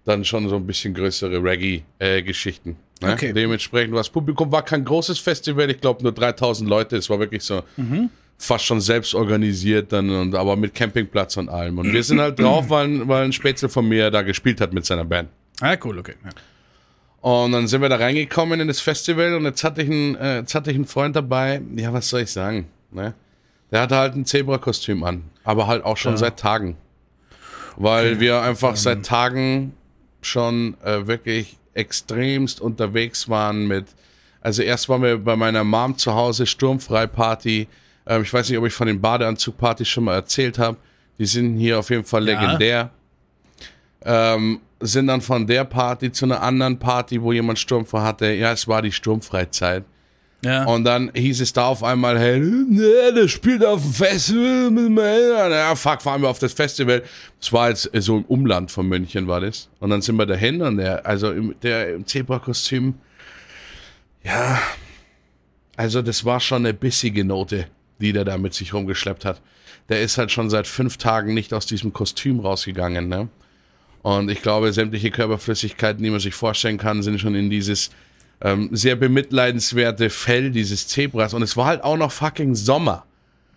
[0.06, 2.76] dann schon so ein bisschen größere Reggae-Geschichten.
[3.01, 3.13] Ne?
[3.13, 3.33] Okay.
[3.33, 7.19] Dementsprechend war das Publikum war kein großes Festival, ich glaube nur 3000 Leute, es war
[7.19, 7.63] wirklich so
[8.37, 11.77] fast schon selbst organisiert dann und aber mit Campingplatz und allem.
[11.77, 14.85] Und wir sind halt drauf, weil, weil ein Spätzle von mir da gespielt hat mit
[14.85, 15.29] seiner Band.
[15.59, 16.15] Ah, cool, okay.
[16.23, 16.31] Ja.
[17.29, 20.37] Und dann sind wir da reingekommen in das Festival und jetzt hatte ich einen, äh,
[20.37, 23.13] jetzt hatte ich einen Freund dabei, ja, was soll ich sagen, ne?
[23.71, 26.17] Der hatte halt ein Zebra-Kostüm an, aber halt auch schon Ja.
[26.17, 26.77] seit Tagen.
[27.77, 29.73] Weil wir einfach seit Tagen
[30.21, 33.86] schon äh, wirklich extremst unterwegs waren mit,
[34.41, 37.67] also erst waren wir bei meiner Mom zu Hause, Sturmfrei-Party.
[38.07, 40.77] Ähm, ich weiß nicht, ob ich von den Badeanzug-Partys schon mal erzählt habe.
[41.19, 42.41] Die sind hier auf jeden Fall Ja.
[42.41, 42.89] legendär.
[44.03, 48.31] Ähm, sind dann von der Party zu einer anderen Party, wo jemand sturmfrei hatte.
[48.34, 49.84] Ja, es war die Sturmfreizeit.
[50.43, 50.65] Ja.
[50.65, 55.51] Und dann hieß es da auf einmal, hey, ne, der spielt auf dem Festival.
[55.51, 57.04] Ja, fuck, fahren wir auf das Festival.
[57.39, 59.69] Das war jetzt so im Umland von München, war das.
[59.80, 62.95] Und dann sind wir dahin und der, also im, der im Zebra-Kostüm,
[64.23, 64.60] ja,
[65.77, 67.67] also das war schon eine bissige Note.
[68.01, 69.41] die der da mit sich rumgeschleppt hat.
[69.89, 73.30] Der ist halt schon seit fünf Tagen nicht aus diesem Kostüm rausgegangen, ne?
[74.01, 77.91] Und ich glaube, sämtliche Körperflüssigkeiten, die man sich vorstellen kann, sind schon in dieses
[78.41, 81.34] ähm, sehr bemitleidenswerte Fell dieses Zebras.
[81.34, 83.06] Und es war halt auch noch fucking Sommer.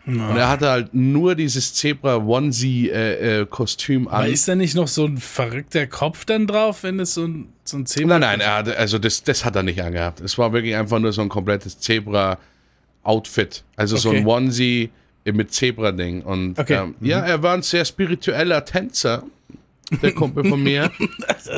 [0.06, 0.28] Na.
[0.30, 4.30] Und er hatte halt nur dieses Zebra-Onesie-Kostüm Aber an.
[4.32, 7.78] ist da nicht noch so ein verrückter Kopf dann drauf, wenn es so ein, so
[7.78, 10.20] ein Zebra Nein, nein, er hatte, also das, das hat er nicht angehabt.
[10.20, 13.64] Es war wirklich einfach nur so ein komplettes Zebra-Outfit.
[13.76, 14.26] Also so ein Okay.
[14.26, 14.90] Onesie
[15.24, 16.22] mit Zebra-Ding.
[16.22, 16.74] Und Okay.
[16.82, 19.22] ähm, ja, er war ein sehr spiritueller Tänzer,
[20.02, 20.90] der Kumpel von mir.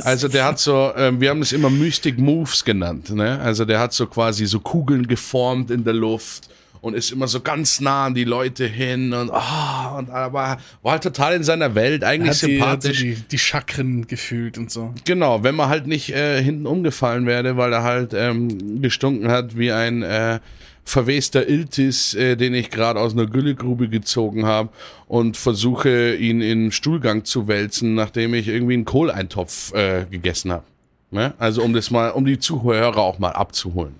[0.02, 3.10] Also der hat so, ähm, wir haben das immer Mystic Moves genannt.
[3.10, 3.38] Ne?
[3.40, 6.48] Also der hat so quasi so Kugeln geformt in der Luft
[6.80, 10.92] und ist immer so ganz nah an die Leute hin und, ah und aber war
[10.92, 12.98] halt total in seiner Welt, eigentlich hat die, hat so sympathisch.
[12.98, 14.94] die, die Chakren gefühlt und so.
[15.04, 19.56] Genau, wenn man halt nicht äh, hinten umgefallen wäre, weil er halt ähm, gestunken hat
[19.58, 20.40] wie ein äh,
[20.86, 24.70] verwester Iltis, äh, den ich gerade aus einer Güllegrube gezogen habe
[25.08, 30.64] und versuche, ihn in Stuhlgang zu wälzen, nachdem ich irgendwie einen Kohleintopf äh, gegessen habe.
[31.10, 31.34] Ne?
[31.38, 33.96] Also um das mal, um die Zuhörer auch mal abzuholen.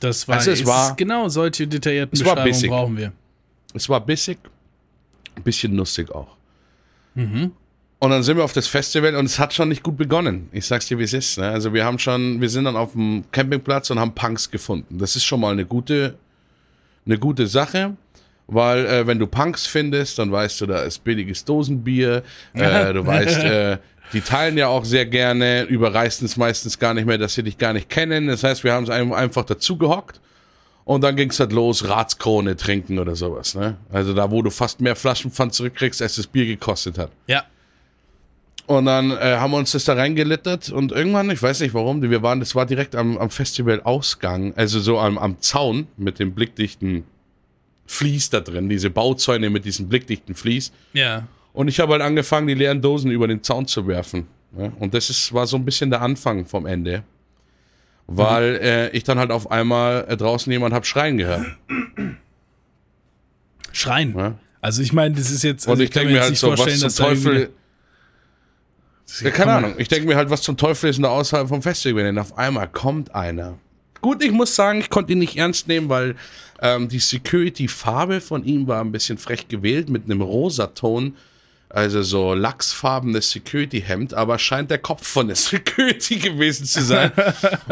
[0.00, 2.70] Das war, Also es war- genau solche detaillierten es war Beschreibungen bissig.
[2.70, 3.12] brauchen wir.
[3.74, 4.38] Es war bissig,
[5.34, 6.36] ein bisschen nussig auch.
[7.14, 7.50] Mhm.
[8.00, 10.48] Und dann sind wir auf das Festival und es hat schon nicht gut begonnen.
[10.52, 11.36] Ich sag's dir, wie es ist.
[11.38, 11.48] Ne?
[11.48, 14.98] Also wir haben schon, wir sind dann auf dem Campingplatz und haben Punks gefunden.
[14.98, 16.14] Das ist schon mal eine gute,
[17.08, 17.96] eine gute Sache.
[18.50, 22.22] Weil äh, wenn du Punks findest, dann weißt du, da ist billiges Dosenbier.
[22.54, 23.78] Äh, du weißt, äh,
[24.14, 27.58] die teilen ja auch sehr gerne, überreißen es meistens gar nicht mehr, dass sie dich
[27.58, 28.26] gar nicht kennen.
[28.28, 30.20] Das heißt, wir haben es ein- einfach dazu gehockt.
[30.86, 33.54] Und dann ging's halt los, Ratskrone trinken oder sowas.
[33.54, 33.76] Ne?
[33.92, 37.10] Also da, wo du fast mehr Flaschenpfand zurückkriegst, als das Bier gekostet hat.
[37.26, 37.44] Ja.
[38.68, 42.02] Und dann äh, haben wir uns das da reingelittert und irgendwann, ich weiß nicht warum,
[42.02, 46.34] wir waren, das war direkt am, am Festivalausgang, also so am, am Zaun mit dem
[46.34, 47.04] blickdichten
[47.86, 50.70] Vlies da drin, diese Bauzäune mit diesem blickdichten Vlies.
[50.92, 51.26] Ja.
[51.54, 54.26] Und ich habe halt angefangen, die leeren Dosen über den Zaun zu werfen.
[54.54, 54.70] Ja?
[54.78, 57.04] Und das ist, war so ein bisschen der Anfang vom Ende.
[58.06, 61.46] Weil äh, ich dann halt auf einmal äh, draußen jemand hab schreien gehört.
[63.72, 64.14] Schreien.
[64.14, 64.34] Ja?
[64.60, 65.66] Also ich meine, das ist jetzt.
[65.66, 67.48] Und Also ich kann denke mir halt so, was zum Teufel.
[69.20, 69.74] Ja, keine Ahnung.
[69.78, 72.02] Ich denke mir halt, was zum Teufel ist denn da außerhalb vom Festival?
[72.02, 73.58] Denn auf einmal kommt einer.
[74.00, 76.14] Gut, ich muss sagen, ich konnte ihn nicht ernst nehmen, weil
[76.60, 81.16] ähm, die Security-Farbe von ihm war ein bisschen frech gewählt mit einem Rosaton.
[81.70, 87.12] Also so lachsfarbenes Security-Hemd, aber scheint der Kopf von der Security gewesen zu sein.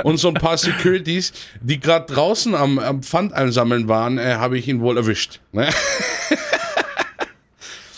[0.03, 4.59] Und so ein paar Securities, die gerade draußen am, am Pfand einsammeln waren, äh, habe
[4.59, 5.40] ich ihn wohl erwischt.
[5.53, 5.68] Ne?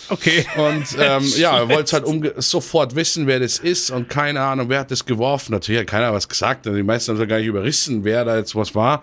[0.09, 0.47] Okay.
[0.57, 4.81] Und ähm, ja, er wollte halt sofort wissen, wer das ist und keine Ahnung, wer
[4.81, 5.53] hat das geworfen.
[5.53, 6.66] Natürlich hat keiner was gesagt.
[6.66, 9.03] Die meisten haben gar nicht überrissen, wer da jetzt was war.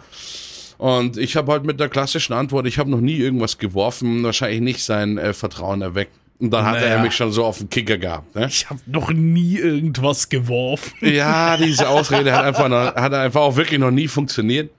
[0.78, 4.62] Und ich habe halt mit der klassischen Antwort, ich habe noch nie irgendwas geworfen, wahrscheinlich
[4.62, 6.12] nicht sein äh, Vertrauen erweckt.
[6.38, 7.02] Und dann hat er Naja.
[7.02, 8.36] mich schon so auf den Kicker gehabt.
[8.36, 8.48] Ne?
[8.48, 10.92] Ich habe noch nie irgendwas geworfen.
[11.02, 14.70] Ja, diese Ausrede hat einfach, noch, hat einfach auch wirklich noch nie funktioniert.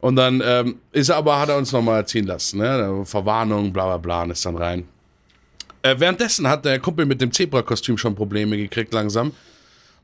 [0.00, 2.58] Und dann ähm, ist er aber, hat er uns nochmal erziehen lassen.
[2.58, 3.02] Ne?
[3.04, 4.84] Verwarnung, bla bla bla, und ist dann rein.
[5.82, 9.32] Äh, währenddessen hat der Kumpel mit dem Zebra-Kostüm schon Probleme gekriegt langsam.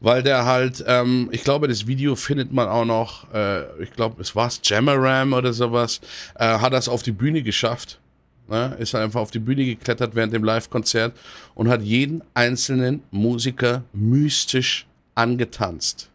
[0.00, 4.20] Weil der halt, ähm, ich glaube, das Video findet man auch noch, äh, ich glaube,
[4.20, 6.00] es war Jamaram oder sowas,
[6.34, 8.00] äh, hat das auf die Bühne geschafft.
[8.48, 8.76] Ne?
[8.78, 11.16] Ist halt einfach auf die Bühne geklettert während dem Live-Konzert
[11.54, 16.10] und hat jeden einzelnen Musiker mystisch angetanzt.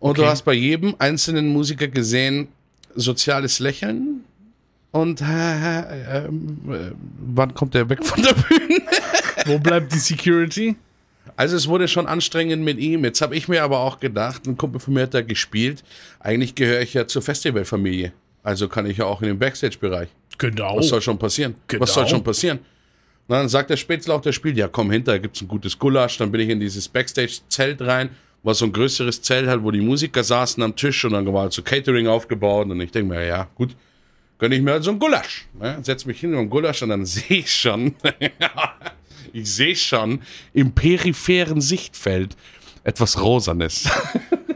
[0.00, 0.30] Und du Okay.
[0.30, 2.48] hast bei jedem einzelnen Musiker gesehen,
[2.94, 4.24] soziales Lächeln
[4.92, 6.92] und äh, äh, ähm, äh,
[7.34, 8.82] wann kommt der weg von der Bühne?
[9.46, 10.76] Wo bleibt die Security?
[11.34, 13.04] Also es wurde schon anstrengend mit ihm.
[13.04, 15.82] Jetzt habe ich mir aber auch gedacht, ein Kumpel von mir hat da gespielt.
[16.20, 18.12] Eigentlich gehöre ich ja zur Festivalfamilie.
[18.42, 20.08] Also kann ich ja auch in den Backstage-Bereich.
[20.36, 20.76] Genau.
[20.76, 21.54] Was soll schon passieren?
[21.68, 21.82] Genau.
[21.82, 22.58] Was soll schon passieren?
[23.28, 26.18] Na, dann sagt der Spätzle auch, der spielt, ja komm hinter, gibt's ein gutes Gulasch.
[26.18, 28.10] Dann bin ich in dieses Backstage-Zelt rein,
[28.42, 31.42] war so ein größeres Zelt halt, wo die Musiker saßen am Tisch und dann war
[31.42, 32.68] halt so Catering aufgebaut.
[32.68, 33.74] Und ich denke mir, ja gut,
[34.42, 35.46] gönn ich mir halt so ein Gulasch.
[35.56, 35.78] Ne?
[35.82, 37.94] Setz mich hin dem Gulasch und dann sehe ich schon,
[39.32, 40.20] ich sehe schon
[40.52, 42.36] im peripheren Sichtfeld
[42.82, 43.88] etwas Rosanes.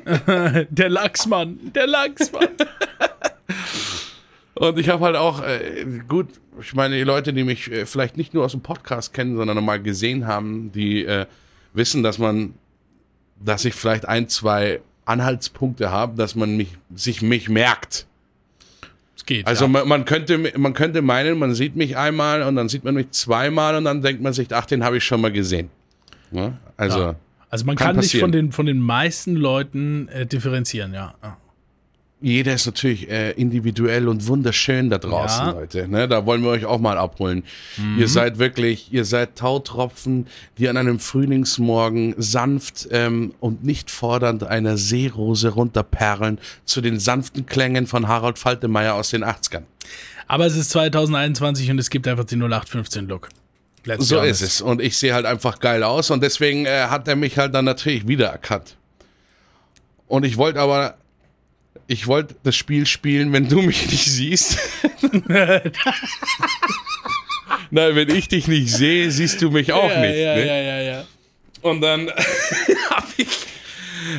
[0.71, 1.73] Der Lachsmann.
[1.73, 2.49] Der Lachsmann.
[4.55, 8.17] Und ich habe halt auch, äh, gut, ich meine, die Leute, die mich äh, vielleicht
[8.17, 11.27] nicht nur aus dem Podcast kennen, sondern mal gesehen haben, die äh,
[11.75, 12.55] wissen, dass man,
[13.39, 18.07] dass ich vielleicht ein, zwei Anhaltspunkte habe, dass man mich, sich mich merkt.
[19.17, 19.47] Es geht.
[19.47, 19.69] Also ja.
[19.69, 23.11] man, man, könnte, man könnte meinen, man sieht mich einmal und dann sieht man mich
[23.11, 25.71] zweimal und dann denkt man sich, ach, den habe ich schon mal gesehen.
[26.31, 26.53] Ja?
[26.77, 27.15] Also, Ja.
[27.49, 31.15] Also man kann kann, nicht von den, von den meisten Leuten äh, differenzieren, ja.
[32.21, 35.53] Jeder ist natürlich äh, individuell und wunderschön da draußen, Ja.
[35.53, 35.87] Leute.
[35.87, 36.09] Ne?
[36.09, 37.45] Da wollen wir euch auch mal abholen.
[37.99, 40.27] Ihr seid wirklich, ihr seid Tautropfen,
[40.57, 47.45] die an einem Frühlingsmorgen sanft ähm, und nicht fordernd einer Seerose runterperlen zu den sanften
[47.45, 49.65] Klängen von Harald Faltemeyer aus den 80ern.
[50.27, 53.29] Aber es ist 2021 und es gibt einfach den 0815-Look.
[53.99, 54.61] So ist es.
[54.61, 57.67] Und ich sehe halt einfach geil aus und deswegen äh, hat er mich halt dann
[57.67, 58.77] natürlich wiedererkannt.
[60.09, 60.97] Und ich wollte aber,
[61.87, 64.59] ich wollte das Spiel spielen, wenn du mich nicht siehst.
[67.71, 70.17] Nein, wenn ich dich nicht sehe, siehst du mich auch Ja, nicht.
[70.19, 70.47] ja, ne?
[70.47, 71.05] ja, ja, ja.
[71.63, 72.09] Und dann
[72.91, 73.29] habe ich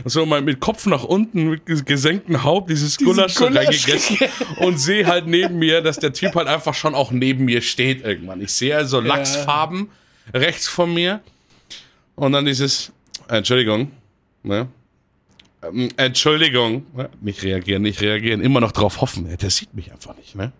[0.05, 4.17] so mal mit Kopf nach unten, mit ges- gesenktem Haupt dieses Gulasch Gulasch reingegessen
[4.57, 8.03] und sehe halt neben mir, dass der Typ halt einfach schon auch neben mir steht
[8.03, 8.41] irgendwann.
[8.41, 9.89] Ich sehe also Lachsfarben
[10.33, 11.21] rechts von mir
[12.15, 12.91] und dann dieses,
[13.29, 13.91] Entschuldigung,
[14.43, 14.67] ne?
[15.63, 16.85] Ähm, Entschuldigung,
[17.21, 20.51] nicht reagieren, nicht reagieren, immer noch drauf hoffen, der sieht mich einfach nicht, ne?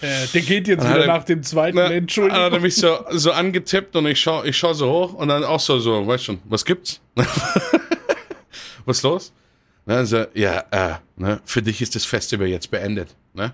[0.00, 2.42] Äh, der geht jetzt wieder er- nach dem zweiten Ne, Entschuldigung.
[2.44, 5.44] Hat er mich so, so angetippt und ich schau, ich schau so hoch und dann
[5.44, 7.00] auch so, so, weißt schon, was gibt's?
[8.84, 9.32] was ist los?
[9.86, 13.14] Ne, also, ja, äh, ne, für dich ist das Festival jetzt beendet.
[13.34, 13.52] Ne?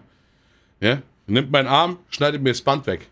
[0.80, 1.02] Ja?
[1.26, 3.06] Nimmt meinen Arm, schneidet mir das Band weg.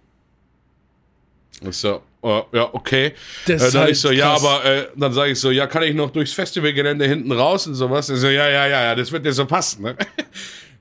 [1.60, 3.12] Ich so, äh, ja, okay.
[3.46, 4.44] Das äh, dann halt ich so, ja, krass.
[4.44, 7.74] aber äh, dann sage ich so, ja, kann ich noch durchs Festivalgelände hinten raus und
[7.74, 8.08] sowas?
[8.08, 9.82] Ich so, ja, ja, ja, ja, das wird dir so passen.
[9.82, 9.96] Ne?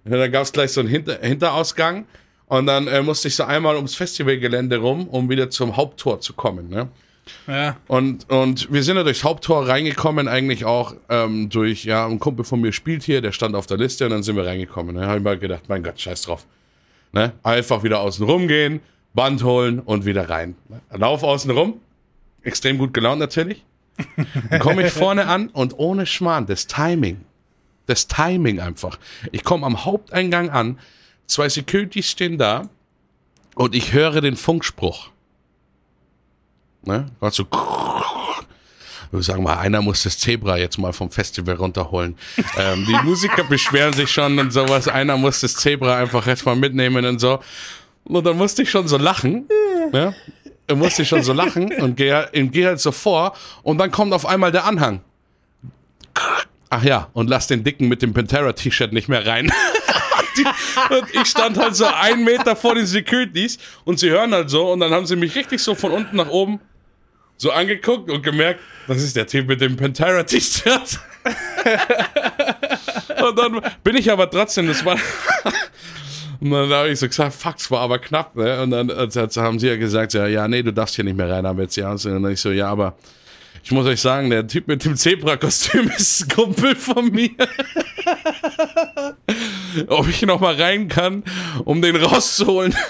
[0.06, 2.06] Und dann gab es gleich so einen Hinter Hinterausgang
[2.47, 6.34] und dann äh, musste ich so einmal ums Festivalgelände rum, um wieder zum Haupttor zu
[6.34, 6.69] kommen.
[6.69, 6.88] Ne?
[7.47, 7.78] ja.
[7.88, 12.45] Und, und wir sind ja durchs Haupttor reingekommen, eigentlich auch ähm, durch, ja, ein Kumpel
[12.45, 14.95] von mir spielt hier, der stand auf der Liste und dann sind wir reingekommen.
[14.95, 15.06] Ne?
[15.06, 16.45] Habe ich mal gedacht, mein Gott, scheiß drauf.
[17.12, 17.34] Ne?
[17.43, 18.82] Einfach wieder außen rum gehen,
[19.17, 20.56] Band holen und wieder rein.
[20.91, 21.82] Lauf außen rum,
[22.43, 23.65] extrem gut gelaunt natürlich.
[24.60, 27.21] Komme ich vorne an und ohne Schmarrn, das Timing,
[27.88, 28.99] das Timing einfach.
[29.32, 30.77] Ich komme am Haupteingang an,
[31.25, 32.69] zwei Securities stehen da
[33.56, 35.10] und ich höre den Funkspruch.
[36.84, 37.08] Ne?
[37.19, 37.47] War so.
[39.12, 42.15] Du sag mal, einer muss das Zebra jetzt mal vom Festival runterholen.
[42.58, 44.88] ähm, die Musiker beschweren sich schon und sowas.
[44.88, 47.39] Einer muss das Zebra einfach jetzt mal mitnehmen und so.
[48.07, 49.47] Und dann musste ich schon so lachen.
[49.91, 50.15] Ne?
[50.67, 53.35] Da musste ich schon so lachen und gehe geh halt so vor.
[53.63, 55.01] Und dann kommt auf einmal der Anhang.
[56.69, 59.51] Ach ja, und lass den Dicken mit dem Pantera-T-Shirt nicht mehr rein.
[60.89, 64.71] Und ich stand halt so einen Meter vor den Securities und sie hören halt so
[64.71, 66.59] und dann haben sie mich richtig so von unten nach oben
[67.37, 70.99] so angeguckt und gemerkt, das ist der Typ mit dem Pantera-T-Shirt.
[73.21, 74.97] und dann bin ich aber trotzdem, das war.
[76.39, 78.62] Und dann habe ich so gesagt, fuck, es war aber knapp, ne?
[78.62, 81.30] Und dann äh, haben sie ja gesagt, ja, ja, nee, du darfst hier nicht mehr
[81.30, 81.91] rein, haben jetzt ja.
[81.91, 82.95] Und dann ich so, ja, aber
[83.63, 87.32] ich muss euch sagen, der Typ mit dem Zebra-Kostüm ist ein Kumpel von mir.
[89.88, 91.23] Ob ich noch mal rein kann,
[91.65, 92.76] um den rauszuholen.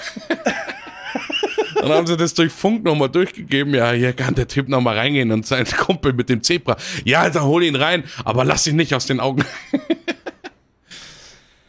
[1.80, 3.74] Dann haben sie das durch Funk nochmal durchgegeben.
[3.74, 6.76] Ja, hier kann der Typ nochmal reingehen und sein Kumpel mit dem Zebra.
[7.04, 9.44] Ja, dann hol ihn rein, aber lass ihn nicht aus den Augen.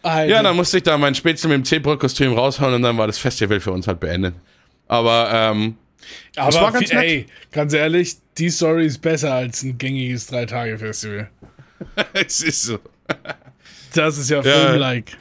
[0.01, 0.31] Alter.
[0.33, 3.17] Ja, dann musste ich da mein Spätzle mit dem Zebra-Kostüm raushauen und dann war das
[3.17, 4.35] Festival für uns halt beendet.
[4.87, 5.75] Aber, ähm,
[6.35, 7.03] aber war ganz nett.
[7.03, 11.29] ey, ganz ehrlich, die Story ist besser als ein gängiges Drei-Tage-Festival.
[12.13, 12.79] es ist so.
[13.93, 14.67] Das ist ja Ja.
[14.67, 15.17] Film-like.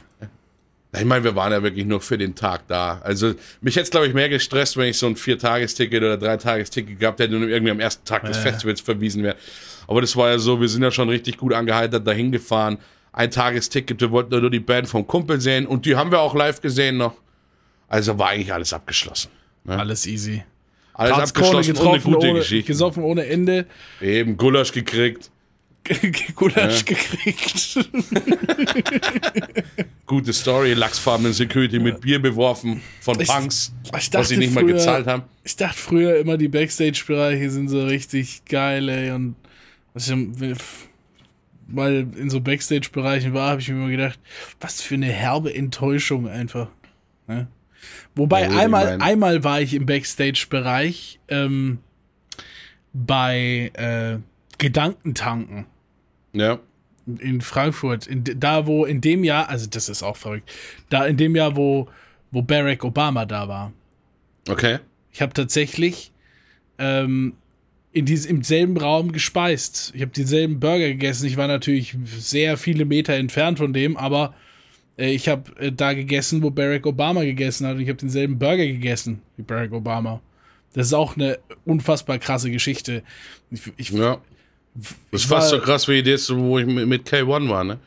[0.97, 2.99] Ich meine, wir waren ja wirklich nur für den Tag da.
[3.03, 6.99] Also, mich hätte es, glaube ich, mehr gestresst, wenn ich so ein Viertagesticket oder Dreitagesticket
[6.99, 8.37] gehabt hätte und irgendwie am ersten Tag des.
[8.37, 9.35] Festivals verwiesen wäre.
[9.87, 12.79] Aber das war ja so, wir sind ja schon richtig gut angeheitert dahin gefahren.
[13.11, 16.35] Ein Tagesticket, wir wollten nur die Band vom Kumpel sehen und die haben wir auch
[16.35, 17.15] live gesehen noch.
[17.87, 19.29] Also war eigentlich alles abgeschlossen.
[19.67, 20.43] Alles easy.
[20.93, 22.67] Alles Karlskrone abgeschlossen und eine gute ohne, Geschichte.
[22.67, 23.65] gesoffen ohne Ende.
[24.01, 25.31] Eben Gulasch gekriegt,
[26.35, 27.79] Gulasch gekriegt.
[30.05, 34.73] gute Story, lachsfarbenen Security mit Bier beworfen von Punks, ich was sie nicht mal früher-
[34.73, 35.23] gezahlt haben.
[35.43, 39.11] Ich dachte früher immer, die Backstage-Bereiche sind so richtig geil, ey.
[39.11, 39.35] Und
[39.93, 40.15] als ich
[41.71, 44.19] mal in so Backstage-Bereichen war, habe ich mir immer gedacht,
[44.59, 46.69] was für eine herbe Enttäuschung einfach.
[47.27, 47.47] Ne?
[48.15, 51.79] Wobei Ja, einmal, mein- einmal war ich im Backstage-Bereich ähm,
[52.93, 54.19] bei äh,
[54.57, 55.65] Gedankentanken
[56.33, 56.59] Ja,
[57.19, 60.51] in Frankfurt, in, da wo in dem Jahr, also das ist auch verrückt,
[60.89, 61.87] da in dem Jahr, wo,
[62.31, 63.73] wo Barack Obama da war.
[64.49, 64.79] okay.
[65.11, 66.11] Ich habe tatsächlich
[66.77, 67.33] ähm,
[67.91, 69.91] in diesem, im selben Raum gespeist.
[69.95, 71.25] Ich habe denselben Burger gegessen.
[71.25, 74.33] Ich war natürlich sehr viele Meter entfernt von dem, aber
[74.97, 77.75] äh, ich habe äh, da gegessen, wo Barack Obama gegessen hat.
[77.75, 80.21] Und ich habe denselben Burger gegessen wie Barack Obama.
[80.73, 83.01] Das ist auch eine unfassbar krasse Geschichte.
[83.49, 84.19] Ich, ich, Ja.
[85.11, 87.79] Das ist war- fast so krass wie das, wo ich mit mit K1 war, ne?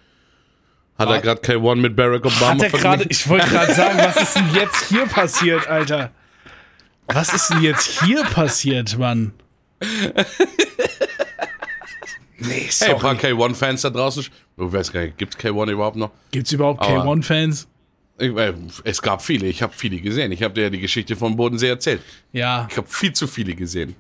[0.98, 4.16] Hat er gerade K1 mit Barack Obama Hat er gerade, ich wollte gerade sagen, was
[4.16, 6.10] ist denn jetzt hier passiert, Alter?
[7.06, 9.32] Was ist denn jetzt hier passiert, Mann?
[12.44, 12.90] Nee, sorry.
[12.90, 14.24] Hey, ein paar K1-Fans da draußen.
[14.24, 16.10] Ich weiß gar nicht, gibt's K1 überhaupt noch?
[16.30, 17.68] Gibt's überhaupt K1-Fans?
[18.18, 18.52] Äh,
[18.84, 20.32] es gab viele, ich habe viele gesehen.
[20.32, 22.02] Ich habe dir ja die Geschichte vom Bodensee erzählt.
[22.32, 22.66] Ja.
[22.68, 23.94] Ich habe viel zu viele gesehen.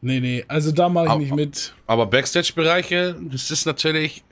[0.00, 1.74] Nee, nee, also da mache ich aber, nicht mit.
[1.86, 4.23] Aber Backstage-Bereiche, das ist natürlich.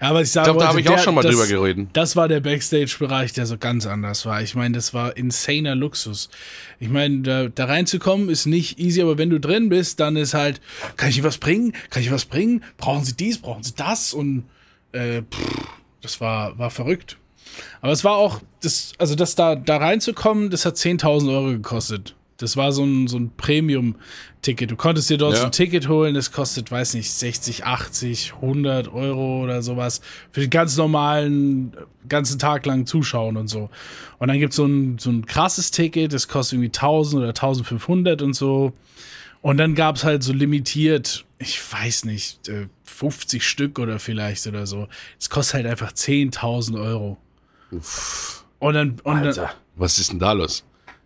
[0.00, 1.88] Ja, aber ich sage, ich da habe ich der, auch schon mal das, drüber geredet.
[1.92, 4.42] Das war der Backstage-Bereich, der so ganz anders war.
[4.42, 6.28] Ich meine, das war insaner Luxus.
[6.80, 10.34] Ich meine, da, da reinzukommen ist nicht easy, aber wenn du drin bist, dann ist
[10.34, 10.60] halt,
[10.96, 11.72] kann ich dir was bringen?
[11.90, 12.64] Kann ich was bringen?
[12.76, 13.38] Brauchen sie dies?
[13.38, 14.12] Brauchen sie das?
[14.12, 14.44] Und
[14.92, 15.66] äh, pff,
[16.02, 17.16] das war, war verrückt.
[17.80, 22.14] Aber es war auch, das, also das da, da reinzukommen, das hat 10.000 Euro gekostet.
[22.36, 24.70] Das war so ein, so ein Premium-Ticket.
[24.70, 25.40] Du konntest dir dort ja.
[25.40, 30.00] so ein Ticket holen, das kostet, weiß nicht, 60, 80, 100 Euro oder sowas.
[30.32, 31.76] Für den ganz normalen,
[32.08, 33.70] ganzen Tag lang zuschauen und so.
[34.18, 37.28] Und dann gibt es so ein, so ein krasses Ticket, das kostet irgendwie 1000 oder
[37.28, 38.72] 1500 und so.
[39.40, 42.50] Und dann gab es halt so limitiert, ich weiß nicht,
[42.84, 44.88] 50 äh, Stück oder vielleicht oder so.
[45.20, 47.18] Es kostet halt einfach 10.000 Euro.
[47.70, 48.44] Uff.
[48.58, 50.64] Und dann, und Alter, dann, was ist denn da los?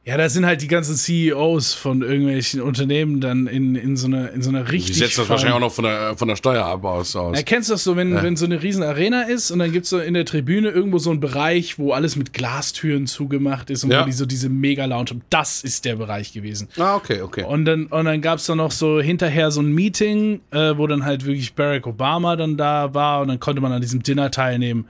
[0.08, 4.32] Ja, da sind halt die ganzen CEOs von irgendwelchen Unternehmen dann in, in so einer
[4.32, 4.94] in so einer richtig.
[4.94, 7.14] Die setzen das wahrscheinlich auch noch von der, von der Steuer ab aus.
[7.14, 7.36] aus.
[7.36, 8.22] Ja, kennst du das so, wenn, ja.
[8.22, 10.96] wenn so eine riesen Arena ist und dann gibt es so in der Tribüne irgendwo
[10.96, 14.00] so einen Bereich, wo alles mit Glastüren zugemacht ist und ja.
[14.00, 15.22] wo die so diese Mega-Lounge haben.
[15.28, 16.68] Das ist der Bereich gewesen.
[16.78, 17.44] Ah, okay, okay.
[17.44, 20.86] Und dann, und dann gab es dann noch so hinterher so ein Meeting, äh, wo
[20.86, 24.30] dann halt wirklich Barack Obama dann da war und dann konnte man an diesem Dinner
[24.30, 24.86] teilnehmen.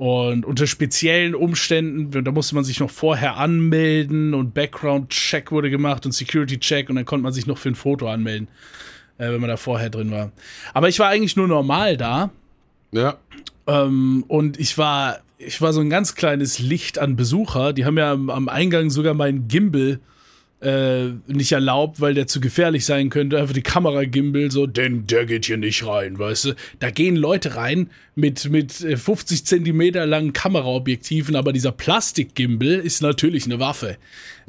[0.00, 6.06] Und unter speziellen Umständen, da musste man sich noch vorher anmelden und Background-Check wurde gemacht
[6.06, 8.48] und Security-Check und dann konnte man sich noch für ein Foto anmelden,
[9.18, 10.32] äh, wenn man da vorher drin war.
[10.72, 12.30] Aber ich war eigentlich nur normal da.
[12.92, 13.18] Ja.
[13.66, 17.74] Ähm, und ich war, ich war so ein ganz kleines Licht an Besucher.
[17.74, 19.98] Die haben ja am, am Eingang sogar meinen Gimbal äh,
[20.62, 23.38] nicht erlaubt, weil der zu gefährlich sein könnte.
[23.38, 26.54] Einfach die Kameragimbal so, denn der geht hier nicht rein, weißt du.
[26.80, 33.00] Da gehen Leute rein mit, mit 50 äh, Zentimeter langen Kameraobjektiven, aber dieser Plastikgimbal ist
[33.00, 33.96] natürlich eine Waffe.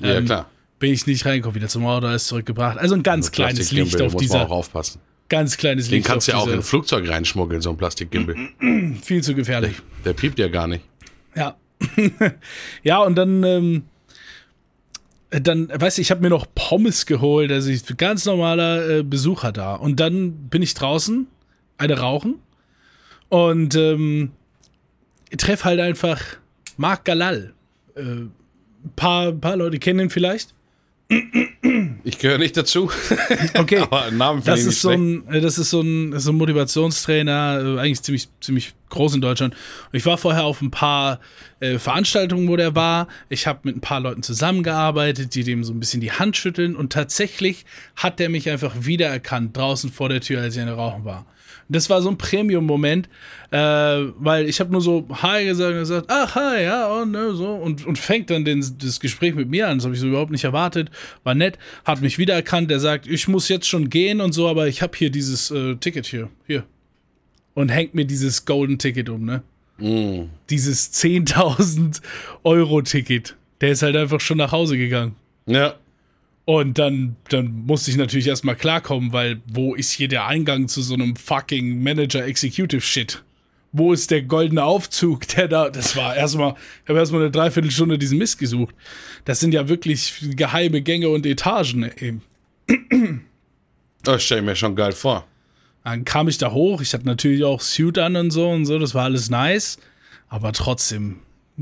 [0.02, 0.50] Ja, ähm, klar.
[0.80, 2.78] Bin ich nicht reingekommen, wieder zum Auto, ist zurückgebracht.
[2.78, 4.40] Also ein ganz kleines Licht auf muss dieser.
[4.40, 5.00] Man auch aufpassen.
[5.30, 6.08] Ganz kleines Den Licht.
[6.08, 8.36] Den kannst du ja auch in ein Flugzeug reinschmuggeln, so ein Plastikgimbal.
[9.02, 9.76] Viel zu gefährlich.
[10.04, 10.84] Der, der piept ja gar nicht.
[11.36, 11.56] Ja.
[12.84, 13.84] ja, und dann ähm,
[15.32, 19.52] dann, weißt du, ich habe mir noch Pommes geholt, also ich ganz normaler äh, Besucher
[19.52, 19.76] da.
[19.76, 21.28] Und dann bin ich draußen,
[21.78, 22.36] eine rauchen
[23.30, 24.32] und ähm,
[25.38, 26.22] treffe halt einfach
[26.76, 27.54] Marc Galal.
[27.96, 28.28] Äh,
[28.96, 30.54] paar, paar Leute kennen ihn vielleicht.
[32.04, 32.90] Ich gehöre nicht dazu.
[33.54, 33.80] Okay.
[33.80, 37.80] Aber Namen das ist, so ein, äh, das ist so ein, so ein Motivationstrainer, äh,
[37.80, 39.54] eigentlich ziemlich, ziemlich groß in Deutschland.
[39.54, 41.20] Und ich war vorher auf ein paar
[41.60, 43.08] äh, Veranstaltungen, wo der war.
[43.30, 46.76] Ich habe mit ein paar Leuten zusammengearbeitet, die dem so ein bisschen die Hand schütteln.
[46.76, 51.04] Und tatsächlich hat der mich einfach wiedererkannt draußen vor der Tür, als ich eine Rauchen
[51.04, 51.26] war.
[51.72, 53.08] Das war so ein Premium-Moment,
[53.52, 57.34] äh, weil ich habe nur so Hi gesagt und gesagt, ach hi, ja, und ne,
[57.34, 59.78] so und, und fängt dann den, das Gespräch mit mir an.
[59.78, 60.90] Das habe ich so überhaupt nicht erwartet.
[61.24, 62.70] War nett, hat mich wiedererkannt.
[62.70, 65.76] Der sagt, ich muss jetzt schon gehen und so, aber ich habe hier dieses äh,
[65.76, 66.64] Ticket hier, hier.
[67.54, 69.44] Und hängt mir dieses Golden Ticket um, ne?
[69.78, 70.30] Mm.
[70.50, 72.02] Dieses 10.000
[72.44, 73.36] Euro Ticket.
[73.62, 75.16] Der ist halt einfach schon nach Hause gegangen.
[75.46, 75.76] Ja.
[76.52, 80.82] Und dann, dann musste ich natürlich erstmal klarkommen, weil wo ist hier der Eingang zu
[80.82, 83.24] so einem fucking Manager-Executive-Shit?
[83.72, 87.98] Wo ist der goldene Aufzug, der da, das war erstmal, ich habe erstmal eine Dreiviertelstunde
[87.98, 88.76] diesen Mist gesucht.
[89.24, 92.22] Das sind ja wirklich geheime Gänge und Etagen eben.
[94.04, 95.26] Das stelle ich mir schon geil vor.
[95.86, 98.78] Dann kam ich da hoch, ich hatte natürlich auch Suit an und so und so,
[98.78, 99.78] das war alles nice.
[100.28, 101.20] Aber trotzdem,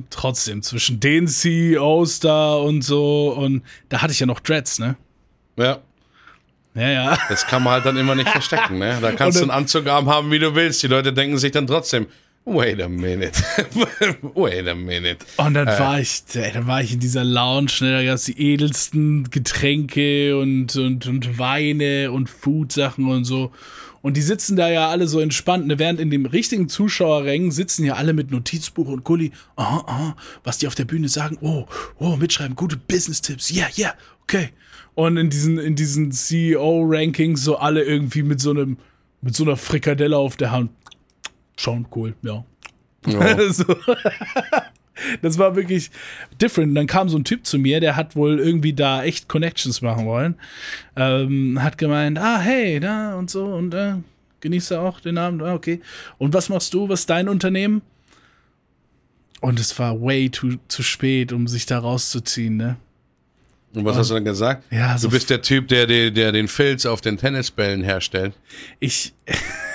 [0.09, 4.95] trotzdem, zwischen den CEOs da und so, und da hatte ich ja noch Dreads, ne?
[5.57, 5.79] Ja.
[6.75, 7.17] Ja, ja.
[7.27, 8.99] Das kann man halt dann immer nicht verstecken, ne?
[9.01, 10.81] Da kannst dann, du einen Anzug haben, wie du willst.
[10.83, 12.07] Die Leute denken sich dann trotzdem,
[12.45, 13.31] wait a minute.
[14.35, 15.17] wait a minute.
[15.37, 15.79] Und dann äh.
[15.79, 17.91] war ich, dann war ich in dieser Lounge, ne?
[17.93, 23.51] Da gab es die edelsten Getränke und, und, und Weine und Foodsachen und so.
[24.01, 25.77] Und die sitzen da ja alle so entspannt, ne?
[25.77, 30.57] während in dem richtigen Zuschauerrängen sitzen ja alle mit Notizbuch und Gulli, aha, aha, was
[30.57, 31.65] die auf der Bühne sagen, oh,
[31.97, 34.49] oh, mitschreiben, gute Business-Tipps, ja, yeah, ja, yeah, okay.
[34.95, 38.77] Und in diesen, in diesen CEO-Rankings so alle irgendwie mit so einem,
[39.21, 40.71] mit so einer Frikadelle auf der Hand.
[41.57, 42.45] Schon cool, ja.
[43.05, 43.51] ja.
[43.51, 43.65] so.
[45.21, 45.91] Das war wirklich
[46.41, 46.69] different.
[46.69, 49.81] Und dann kam so ein Typ zu mir, der hat wohl irgendwie da echt Connections
[49.81, 50.35] machen wollen.
[50.95, 53.95] Ähm, hat gemeint, ah, hey, da und so und äh,
[54.41, 55.81] genießt er auch den Abend, ah, okay.
[56.17, 56.89] Und was machst du?
[56.89, 57.81] Was ist dein Unternehmen?
[59.41, 62.77] Und es war way too, zu spät, um sich da rauszuziehen, ne?
[63.73, 64.63] Und was hast du dann gesagt?
[64.71, 68.33] Ja, du so bist der Typ, der, der, der den Filz auf den Tennisbällen herstellt.
[68.79, 69.13] Ich,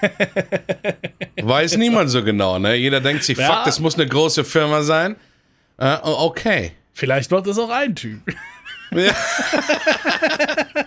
[1.42, 2.74] Weiß niemand so genau, ne?
[2.74, 3.46] Jeder denkt sich, Ja.
[3.56, 5.16] fuck, das muss eine große Firma sein.
[5.78, 6.72] Äh, okay.
[6.92, 8.20] vielleicht macht das auch ein Typ.
[8.92, 9.12] Ja.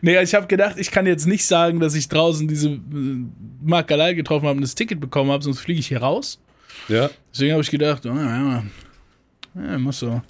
[0.00, 2.80] Nee, ich habe gedacht, ich kann jetzt nicht sagen, dass ich draußen diese äh,
[3.62, 6.40] Mark Galal getroffen habe und das Ticket bekommen habe, sonst fliege ich hier raus.
[6.88, 7.10] ja.
[7.32, 8.62] Deswegen habe ich gedacht, oh, ja,
[9.54, 10.20] ja, muss so.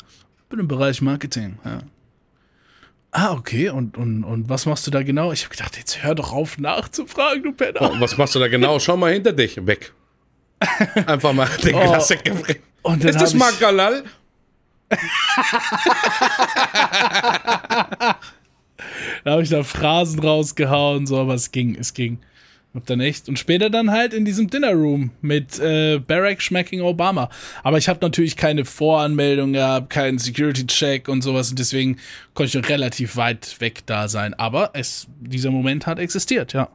[0.49, 1.59] Bin im Bereich Marketing.
[1.65, 1.81] Ja.
[3.21, 3.69] Ah, okay.
[3.69, 5.33] Und, und, und was machst du da genau?
[5.33, 7.81] Ich habe gedacht, jetzt hör doch auf nachzufragen, du Penner.
[7.83, 8.79] Oh, was machst du da genau?
[8.79, 9.67] Schau mal hinter dich.
[9.67, 9.93] Weg.
[11.07, 11.81] Einfach mal den Oh.
[11.81, 12.33] Klassiker.
[12.83, 14.05] Und dann Ist das Mark Galal?
[19.25, 22.19] Da habe ich da Phrasen rausgehauen, so, aber es ging, es ging.
[22.75, 23.29] Hab dann echt.
[23.29, 27.31] Und später dann halt in diesem Dinner Room mit äh, Barack Schmacking Obama.
[27.63, 31.51] Aber ich habe natürlich keine Voranmeldung gehabt, keinen Security-Check und sowas.
[31.51, 31.97] Und deswegen
[32.35, 34.35] konnte ich noch relativ weit weg da sein.
[34.35, 36.69] Aber es, dieser Moment hat existiert, ja.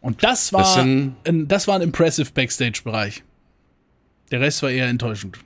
[0.00, 3.22] Und das war, Das sind- ein, das war ein impressive Backstage-Bereich.
[4.32, 5.38] Der Rest war eher enttäuschend.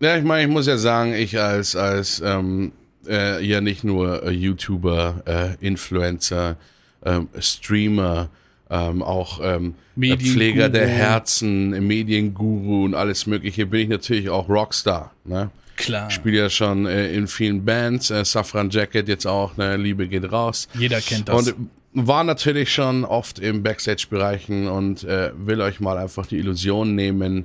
[0.00, 2.72] Ja, ich meine, ich muss ja sagen, ich als, als ähm,
[3.06, 5.22] äh, ja nicht nur äh, YouTuber,
[5.60, 6.56] äh, Influencer,
[7.04, 8.28] ähm, Streamer,
[8.72, 9.74] ähm, auch ähm.
[9.94, 15.12] Pfleger der Herzen, Medienguru und alles Mögliche, bin ich natürlich auch Rockstar.
[15.26, 15.50] Ne?
[15.76, 16.08] Klar.
[16.08, 19.76] Ich spiele ja schon äh, in vielen Bands, äh, Safran Jacket jetzt auch, ne?
[19.76, 20.68] Liebe geht raus.
[20.74, 21.48] Jeder kennt das.
[21.48, 26.94] Und war natürlich schon oft im Backstage-Bereichen und äh, will euch mal einfach die Illusion
[26.94, 27.44] nehmen,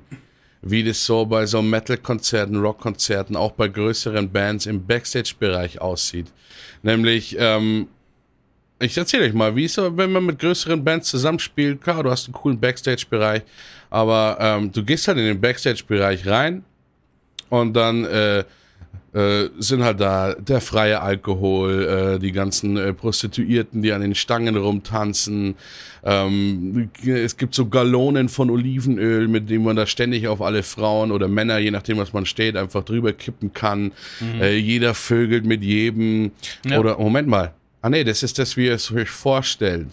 [0.62, 6.28] wie das so bei so Metal-Konzerten, Rock-Konzerten, auch bei größeren Bands im Backstage-Bereich aussieht.
[6.82, 7.88] Nämlich, ähm,
[8.80, 12.12] ich erzähle euch mal, wie es so, wenn man mit größeren Bands zusammenspielt, klar, du
[12.12, 13.42] hast einen coolen Backstage-Bereich,
[13.90, 16.64] aber ähm, du gehst halt in den Backstage-Bereich rein
[17.50, 18.44] und dann äh,
[19.14, 24.14] äh, sind halt da der freie Alkohol, äh, die ganzen äh, Prostituierten, die an den
[24.14, 25.56] Stangen rumtanzen.
[26.04, 31.12] Ähm, es gibt so Gallonen von Olivenöl, mit dem man da ständig auf alle Frauen
[31.12, 33.92] oder Männer, je nachdem, was man steht, einfach drüber kippen kann.
[34.40, 36.32] Äh, jeder vögelt mit jedem.
[36.64, 36.78] Ja.
[36.78, 37.54] Oder, Moment mal.
[37.82, 39.88] Ah nee, das ist das, wie ihr es euch vorstellt.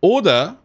[0.00, 0.56] Oder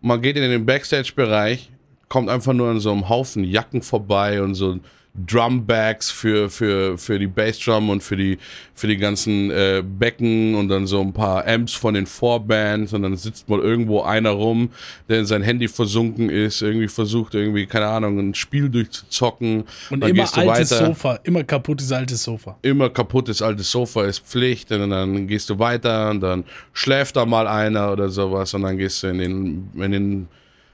[0.00, 1.70] man geht in den Backstage-Bereich,
[2.08, 4.78] kommt einfach nur an so einem Haufen Jacken vorbei und so
[5.14, 8.38] Drumbags für, für, für die Bassdrum und für die,
[8.74, 13.02] für die ganzen äh, Becken und dann so ein paar Amps von den Vorbands und
[13.02, 14.70] dann sitzt mal irgendwo einer rum,
[15.08, 19.64] der in sein Handy versunken ist, irgendwie versucht irgendwie, keine Ahnung, ein Spiel durchzuzocken.
[19.90, 21.20] und dann immer gehst du altes weiter Sofa.
[21.24, 22.56] Immer kaputtes altes Sofa.
[22.62, 27.26] immer kaputtes altes Sofa ist Pflicht und dann gehst du weiter und dann schläft da
[27.26, 30.28] mal einer oder sowas und dann gehst du in den, in den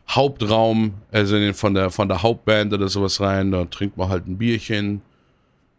[0.08, 4.26] Hauptraum, also den, von, der, von der Hauptband oder sowas rein, da trinkt man halt
[4.26, 5.02] ein Bierchen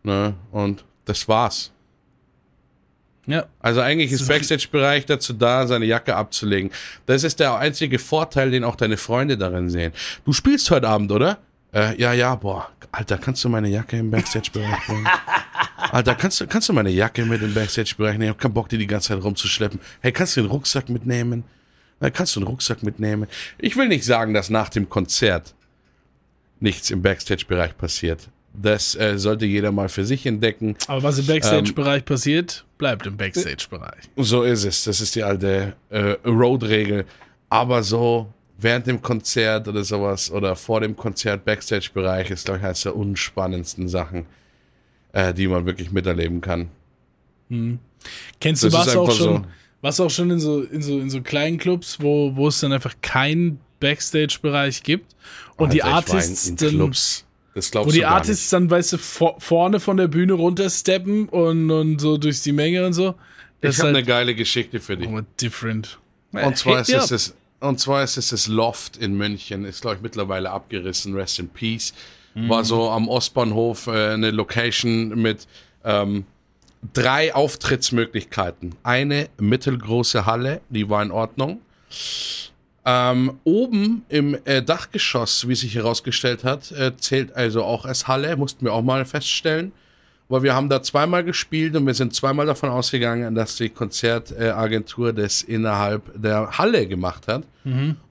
[0.04, 1.72] ne, und das war's.
[3.26, 3.46] Ja.
[3.60, 6.72] Also eigentlich ist Backstage-Bereich dazu da, seine Jacke abzulegen.
[7.06, 9.92] Das ist der einzige Vorteil, den auch deine Freunde darin sehen.
[10.24, 11.38] Du spielst heute Abend, oder?
[11.74, 15.08] Äh, ja, ja, boah, Alter, kannst du meine Jacke im Backstage-Bereich bringen?
[15.92, 18.24] Alter, kannst du, kannst du meine Jacke mit im Backstage-Bereich nehmen?
[18.24, 19.80] Ich hab keinen Bock, die die ganze Zeit rumzuschleppen.
[20.00, 21.44] Hey, kannst du den Rucksack mitnehmen?
[22.00, 23.28] Na, kannst du einen Rucksack mitnehmen?
[23.58, 25.56] Ich will nicht sagen, dass nach dem Konzert
[26.60, 28.30] nichts im Backstage-Bereich passiert.
[28.54, 30.76] Das äh, sollte jeder mal für sich entdecken.
[30.88, 34.04] Aber was im Backstage-Bereich passiert, bleibt im Backstage-Bereich.
[34.16, 34.84] So ist es.
[34.84, 37.06] Das ist die alte äh, Road-Regel.
[37.50, 42.66] Aber so während dem Konzert oder sowas oder vor dem Konzert Backstage-Bereich ist, glaube ich,
[42.66, 44.26] eines der unspannendsten Sachen,
[45.14, 46.70] äh, die man wirklich miterleben kann.
[48.40, 49.44] Kennst du Das was auch schon?
[49.44, 49.46] so.
[49.82, 52.72] Was auch schon in so, in so, in so kleinen Clubs, wo, wo es dann
[52.74, 55.16] einfach keinen Backstage-Bereich gibt
[55.58, 57.26] und die Alter, war in- Artists in dann, Clubs.
[57.54, 61.72] Das glaubst wo die Artists dann, weißt du, vor, vorne von der Bühne runtersteppen und,
[61.72, 63.08] und so durch die Menge und so.
[63.08, 63.16] nicht.
[63.62, 65.08] Das Ich habe eine halt geile Geschichte für dich.
[65.10, 65.98] oh, different.
[66.32, 69.66] Und zwar, Hit ist es das, und zwar ist es das Loft in München.
[69.66, 71.16] Ist, glaube ich, mittlerweile abgerissen.
[71.16, 71.94] Rest in Peace.
[72.36, 75.48] War so am Ostbahnhof äh, eine Location mit
[75.84, 76.26] ähm,
[76.94, 78.76] drei Auftrittsmöglichkeiten.
[78.84, 81.62] Eine mittelgroße Halle, die war in Ordnung.
[82.86, 88.38] Ähm, oben im äh, Dachgeschoss, wie sich herausgestellt hat, äh, zählt also auch als Halle,
[88.38, 89.74] mussten wir auch mal feststellen.
[90.30, 95.14] Weil wir haben da zweimal gespielt und wir sind zweimal davon ausgegangen, dass die Konzertagentur
[95.14, 97.44] das innerhalb der Halle gemacht hat.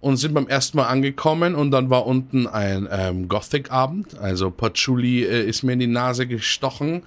[0.00, 4.18] Und sind beim ersten Mal angekommen und dann war unten ein ähm, Gothic-Abend.
[4.18, 7.02] Also Patchouli äh, ist mir in die Nase gestochen.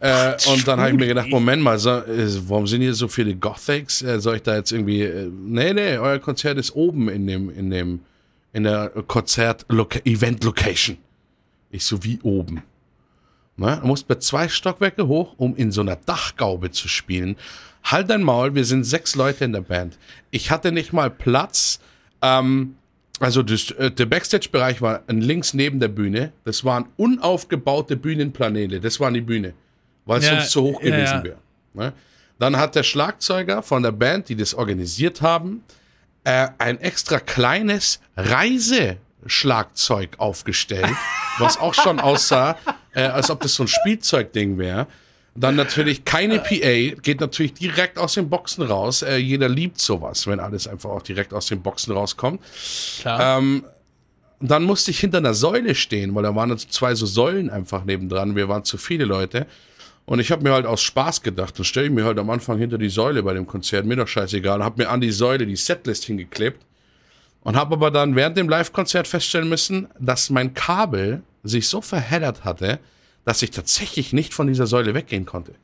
[0.00, 3.08] Äh, und dann habe ich mir gedacht, Moment mal, so, äh, warum sind hier so
[3.08, 4.02] viele Gothics?
[4.02, 5.02] Äh, soll ich da jetzt irgendwie.
[5.02, 8.00] Äh, nee, nee, euer Konzert ist oben in dem, in dem,
[8.52, 10.98] in der Konzert-Event-Location.
[11.70, 12.62] Ich so, wie oben?
[13.56, 13.78] Ne?
[13.80, 17.36] Du musst bei zwei Stockwerke hoch, um in so einer Dachgaube zu spielen.
[17.82, 19.98] Halt dein Maul, wir sind sechs Leute in der Band.
[20.30, 21.80] Ich hatte nicht mal Platz.
[22.22, 22.76] Ähm,
[23.20, 26.32] also das, der Backstage-Bereich war links neben der Bühne.
[26.44, 28.80] Das waren unaufgebaute Bühnenplaneele.
[28.80, 29.54] Das waren die Bühne,
[30.04, 31.24] weil es Ja, sonst zu hoch gewesen ja.
[31.24, 31.38] wäre.
[31.74, 31.92] Ne?
[32.38, 35.62] Dann hat der Schlagzeuger von der Band, die das organisiert haben,
[36.24, 40.90] äh, ein extra kleines Reiseschlagzeug aufgestellt,
[41.38, 42.56] was auch schon aussah,
[42.94, 44.86] äh, als ob das so ein Spielzeugding wäre.
[45.36, 49.02] Dann natürlich keine PA, geht natürlich direkt aus den Boxen raus.
[49.02, 52.40] Äh, jeder liebt sowas, wenn alles einfach auch direkt aus den Boxen rauskommt.
[53.00, 53.38] Klar.
[53.38, 53.64] Ähm,
[54.40, 58.36] dann musste ich hinter einer Säule stehen, weil da waren zwei so Säulen einfach nebendran.
[58.36, 59.46] Wir waren zu viele Leute.
[60.06, 62.58] Und ich habe mir halt aus Spaß gedacht, dann stelle ich mir halt am Anfang
[62.58, 65.56] hinter die Säule bei dem Konzert, mir doch scheißegal, habe mir an die Säule die
[65.56, 66.60] Setlist hingeklebt
[67.40, 72.44] und habe aber dann während dem Live-Konzert feststellen müssen, dass mein Kabel sich so verheddert
[72.44, 72.80] hatte,
[73.24, 75.54] dass ich tatsächlich nicht von dieser Säule weggehen konnte.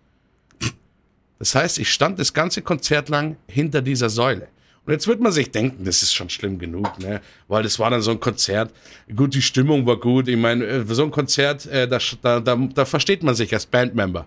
[1.39, 4.49] Das heißt, ich stand das ganze Konzert lang hinter dieser Säule.
[4.91, 7.21] Und jetzt wird man sich denken, das ist schon schlimm genug, ne?
[7.47, 8.73] Weil das war dann so ein Konzert.
[9.15, 10.27] Gut, die Stimmung war gut.
[10.27, 13.67] Ich meine, äh, so ein Konzert, äh, da, da, da, da versteht man sich als
[13.67, 14.27] Bandmember.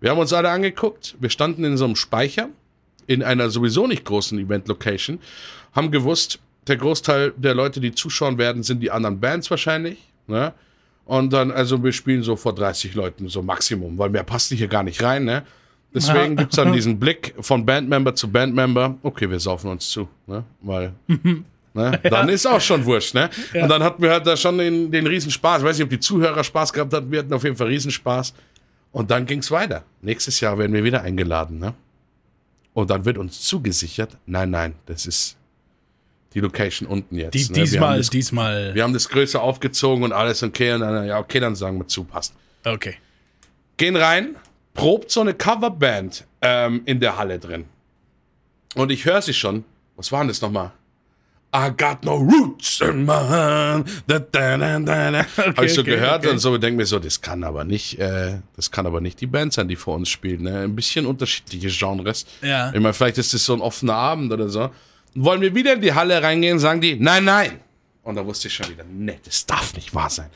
[0.00, 1.14] Wir haben uns alle angeguckt.
[1.20, 2.48] Wir standen in so einem Speicher
[3.06, 5.18] in einer sowieso nicht großen Event-Location,
[5.72, 6.38] haben gewusst,
[6.68, 9.98] der Großteil der Leute, die zuschauen werden, sind die anderen Bands wahrscheinlich.
[10.26, 10.54] Ne?
[11.04, 14.68] Und dann, also wir spielen so vor 30 Leuten, so Maximum, weil mehr passt hier
[14.68, 15.26] gar nicht rein.
[15.26, 15.42] Ne?
[15.94, 20.44] Deswegen gibt's dann diesen Blick von Bandmember zu Bandmember, okay, wir saufen uns zu, ne?
[20.60, 20.92] weil
[21.74, 22.00] ne?
[22.02, 23.14] dann ist auch schon wurscht.
[23.14, 23.28] Ne?
[23.54, 25.60] Und dann hatten wir halt da schon den, den Riesenspaß.
[25.60, 28.34] Ich weiß nicht, ob die Zuhörer Spaß gehabt hatten, wir hatten auf jeden Fall Riesenspaß.
[28.92, 29.84] Und dann ging's weiter.
[30.02, 31.58] Nächstes Jahr werden wir wieder eingeladen.
[31.58, 31.74] Ne?
[32.74, 35.36] Und dann wird uns zugesichert, nein, nein, das ist
[36.34, 37.34] die Location unten jetzt.
[37.34, 37.60] Die, ne?
[37.60, 38.74] Diesmal, das, diesmal.
[38.74, 40.72] wir haben das größer aufgezogen und alles okay.
[40.72, 42.34] Und dann, ja, okay, dann sagen wir zu, passt.
[42.64, 42.94] Okay.
[43.76, 44.36] Gehen rein,
[44.74, 47.66] probt so eine Coverband ähm, in der Halle drin.
[48.74, 49.64] Und ich höre sie schon.
[49.96, 50.72] Was war denn das nochmal?
[51.54, 53.86] I got no roots in my hand.
[54.06, 55.26] Da, da, da, da, da.
[55.36, 56.30] Habe ich so okay, gehört okay.
[56.30, 59.26] und so denke mir so, das kann aber nicht, äh, das kann aber nicht die
[59.26, 60.44] Band sein, die vor uns spielen.
[60.44, 60.60] Ne?
[60.60, 62.24] Ein bisschen unterschiedliche Genres.
[62.40, 62.72] Ja.
[62.72, 64.70] Ich meine, vielleicht ist das so ein offener Abend oder so.
[65.14, 67.60] Wollen wir wieder in die Halle reingehen, sagen die, nein, nein.
[68.02, 70.30] Und da wusste ich schon wieder, nee, das darf nicht wahr sein.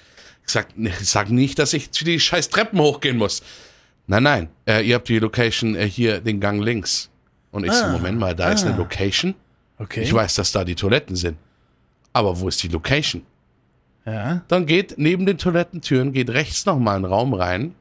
[0.47, 3.43] Ich sag, ich sag nicht, dass ich zu die scheiß Treppen hochgehen muss.
[4.07, 7.11] Nein, nein, äh, ihr habt die Location äh, hier, den Gang links.
[7.51, 9.35] Und ich so, Moment mal, da ist eine Location.
[9.79, 10.03] Okay.
[10.03, 11.39] Ich weiß, dass da die Toiletten sind.
[12.13, 13.23] Aber wo ist die Location?
[14.05, 14.43] Ja.
[14.49, 17.75] Dann geht neben den Toilettentüren, geht rechts nochmal ein Raum rein.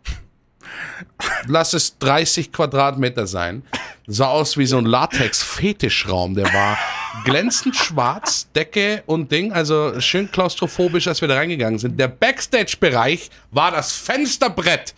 [1.47, 3.63] Lass es 30 Quadratmeter sein.
[4.07, 6.35] Sah aus wie so ein Latex-Fetischraum.
[6.35, 6.77] Der war
[7.23, 9.53] glänzend schwarz, Decke und Ding.
[9.53, 11.99] Also schön klaustrophobisch, als wir da reingegangen sind.
[11.99, 14.95] Der Backstage-Bereich war das Fensterbrett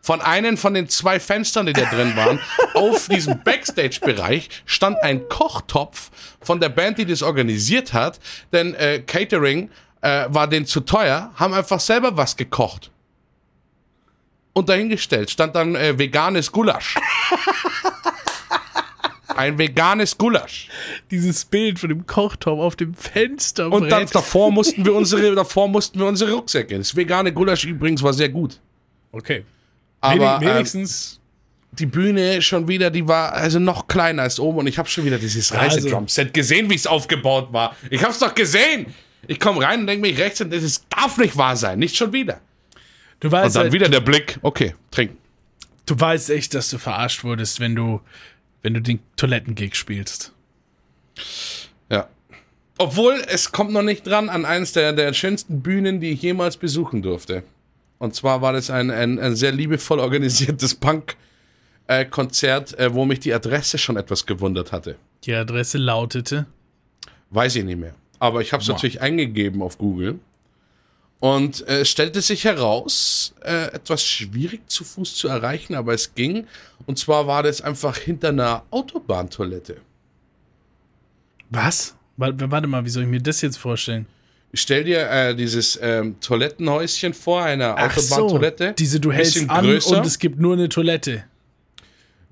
[0.00, 2.40] von einem von den zwei Fenstern, die da drin waren,
[2.74, 8.18] auf diesem Backstage-Bereich stand ein Kochtopf von der Band, die das organisiert hat,
[8.52, 9.70] denn äh, Catering
[10.00, 12.90] äh, war denen zu teuer, haben einfach selber was gekocht.
[14.52, 16.96] Und dahingestellt stand dann äh, veganes Gulasch.
[19.36, 20.68] Ein veganes Gulasch.
[21.12, 23.70] Dieses Bild von dem Kochtopf auf dem Fenster.
[23.70, 26.76] Und dann davor mussten wir unsere, davor mussten wir unsere Rucksäcke.
[26.76, 28.58] Das vegane Gulasch übrigens war sehr gut.
[29.12, 29.44] Okay.
[30.00, 31.20] Aber ähm, wenigstens.
[31.72, 35.04] die Bühne schon wieder, die war also noch kleiner als oben und ich habe schon
[35.04, 37.76] wieder dieses Also- Reisedrumset gesehen, wie es aufgebaut war.
[37.90, 38.86] Ich habe es doch gesehen.
[39.26, 42.12] Ich komme rein und denke mich rechts und das darf nicht wahr sein, nicht schon
[42.12, 42.40] wieder.
[43.20, 45.18] du Und weißt, dann halt, wieder der Blick, okay, trinken.
[45.86, 48.00] du weißt echt, dass du verarscht wurdest, wenn du,
[48.62, 50.32] wenn du den Toilettengig spielst.
[51.90, 52.08] Ja.
[52.78, 56.56] Obwohl, es kommt noch nicht dran an eines der, der schönsten Bühnen, die ich jemals
[56.56, 57.42] besuchen durfte.
[57.98, 60.74] Und zwar war das ein, ein, ein sehr liebevoll organisiertes
[61.88, 64.96] Punk-Konzert, äh, wo mich die Adresse schon etwas gewundert hatte.
[65.24, 66.46] Die Adresse lautete.
[67.30, 67.94] Weiß ich nicht mehr.
[68.20, 70.18] Aber ich habe es natürlich eingegeben auf Google.
[71.20, 76.14] Und äh, es stellte sich heraus, äh, etwas schwierig zu Fuß zu erreichen, aber es
[76.14, 76.46] ging.
[76.86, 79.78] Und zwar war das einfach hinter einer Autobahntoilette.
[81.50, 81.96] Was?
[82.16, 84.06] Warte mal, wie soll ich mir das jetzt vorstellen?
[84.54, 88.74] Stell dir äh, dieses ähm, Toilettenhäuschen vor, eine Ach so, Autobahntoilette.
[88.78, 89.98] diese du hältst Bisschen an größer.
[89.98, 91.24] und es gibt nur eine Toilette.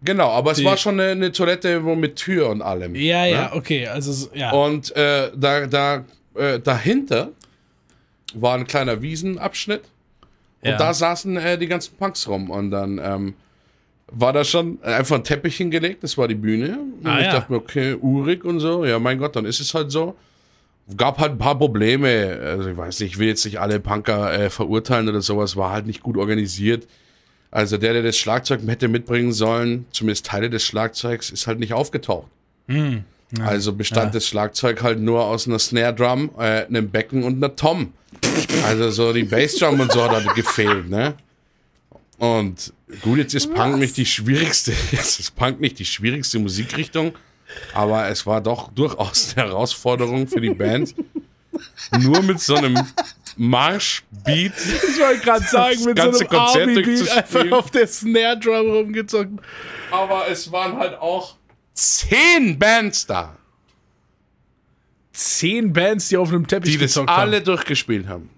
[0.02, 2.94] Genau, aber es Die- war schon eine, eine Toilette wo mit Tür und allem.
[2.94, 3.30] Ja, ne?
[3.30, 4.50] ja, okay, also so- ja.
[4.52, 6.04] Und äh, da, da,
[6.34, 7.30] äh, dahinter
[8.34, 9.82] war ein kleiner Wiesenabschnitt.
[10.62, 10.76] Und ja.
[10.78, 12.50] da saßen äh, die ganzen Punks rum.
[12.50, 13.34] Und dann ähm,
[14.08, 16.78] war da schon einfach ein Teppich hingelegt, das war die Bühne.
[17.02, 17.32] Und Ah, ich ja.
[17.32, 18.84] dachte mir, okay, urig und so.
[18.84, 20.16] Ja, mein Gott, dann ist es halt so.
[20.96, 22.38] Gab halt ein paar Probleme.
[22.42, 25.72] Also ich weiß nicht, ich will jetzt nicht alle Punker äh, verurteilen oder sowas, war
[25.72, 26.86] halt nicht gut organisiert.
[27.50, 31.72] Also der, der das Schlagzeug hätte mitbringen sollen, zumindest Teile des Schlagzeugs, ist halt nicht
[31.72, 32.28] aufgetaucht.
[32.68, 33.04] Hm.
[33.40, 37.56] Also bestand das Schlagzeug halt nur aus einer Snare Drum, äh, einem Becken und einer
[37.56, 37.92] Tom.
[38.64, 41.14] Also so die Bassdrum und so hat halt gefehlt, ne?
[42.18, 42.72] Und
[43.02, 47.14] gut, jetzt ist Punk nicht die schwierigste, jetzt ist Punk nicht die schwierigste Musikrichtung,
[47.74, 50.94] aber es war doch durchaus eine Herausforderung für die Band,
[51.98, 52.78] nur mit so einem
[53.36, 54.52] Marschbeat.
[54.56, 59.40] Ich wollte gerade sagen, mit so einem Army-Beat einfach auf der Snare-Drum rumgezockt.
[59.90, 61.36] Aber es waren halt auch
[61.74, 63.36] zehn Bands da.
[65.12, 67.44] Zehn Bands, die auf einem Teppich die das alle haben.
[67.44, 68.30] durchgespielt haben.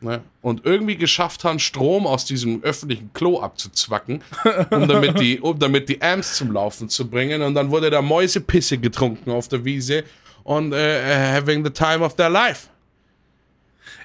[0.00, 0.20] Ne?
[0.42, 4.22] Und irgendwie geschafft haben, Strom aus diesem öffentlichen Klo abzuzwacken,
[4.70, 7.42] um damit, die, um damit die Amps zum Laufen zu bringen.
[7.42, 10.04] Und dann wurde da Mäusepisse getrunken auf der Wiese
[10.44, 12.68] und äh, having the time of their life.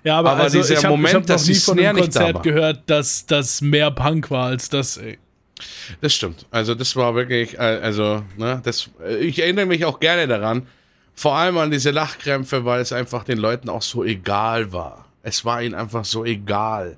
[0.03, 2.35] Ja, aber, aber also, dieser ich hab, Moment, ich hab dass nie von einem Konzert
[2.35, 4.97] da gehört, dass das mehr Punk war als das.
[4.97, 5.17] Ey.
[6.01, 6.45] Das stimmt.
[6.51, 8.89] Also das war wirklich, äh, also ne, das.
[9.19, 10.67] Ich erinnere mich auch gerne daran,
[11.13, 15.05] vor allem an diese Lachkrämpfe, weil es einfach den Leuten auch so egal war.
[15.24, 16.97] Es war ihnen einfach so egal.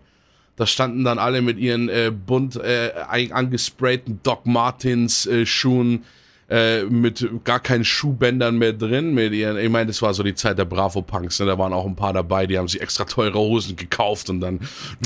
[0.57, 2.91] Da standen dann alle mit ihren äh, bunt äh,
[3.31, 6.03] angesprayten Doc Martens äh, Schuhen
[6.49, 9.13] äh, mit gar keinen Schuhbändern mehr drin.
[9.13, 11.39] Mit ihren, ich meine, das war so die Zeit der Bravo Punks.
[11.39, 11.45] Ne?
[11.45, 14.59] Da waren auch ein paar dabei, die haben sich extra teure Hosen gekauft und dann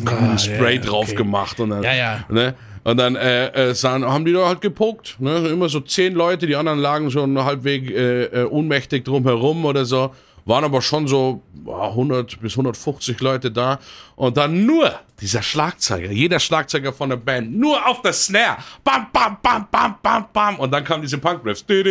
[0.06, 1.16] ah, Spray ja, drauf okay.
[1.16, 2.26] gemacht und dann, ja, ja.
[2.30, 2.56] Ne?
[2.84, 5.18] Und dann äh, äh, sahen, haben die da halt gepuckt.
[5.20, 5.50] Ne?
[5.50, 10.12] Immer so zehn Leute, die anderen lagen schon halbwegs äh, äh, ohnmächtig drumherum oder so
[10.50, 13.80] waren aber schon so 100 bis 150 Leute da.
[14.16, 19.08] Und dann nur dieser Schlagzeuger, jeder Schlagzeuger von der Band, nur auf der Snare, bam,
[19.14, 20.60] bam, bam, bam, bam, bam.
[20.60, 21.86] Und dann kamen diese Punk-Riffs, bam,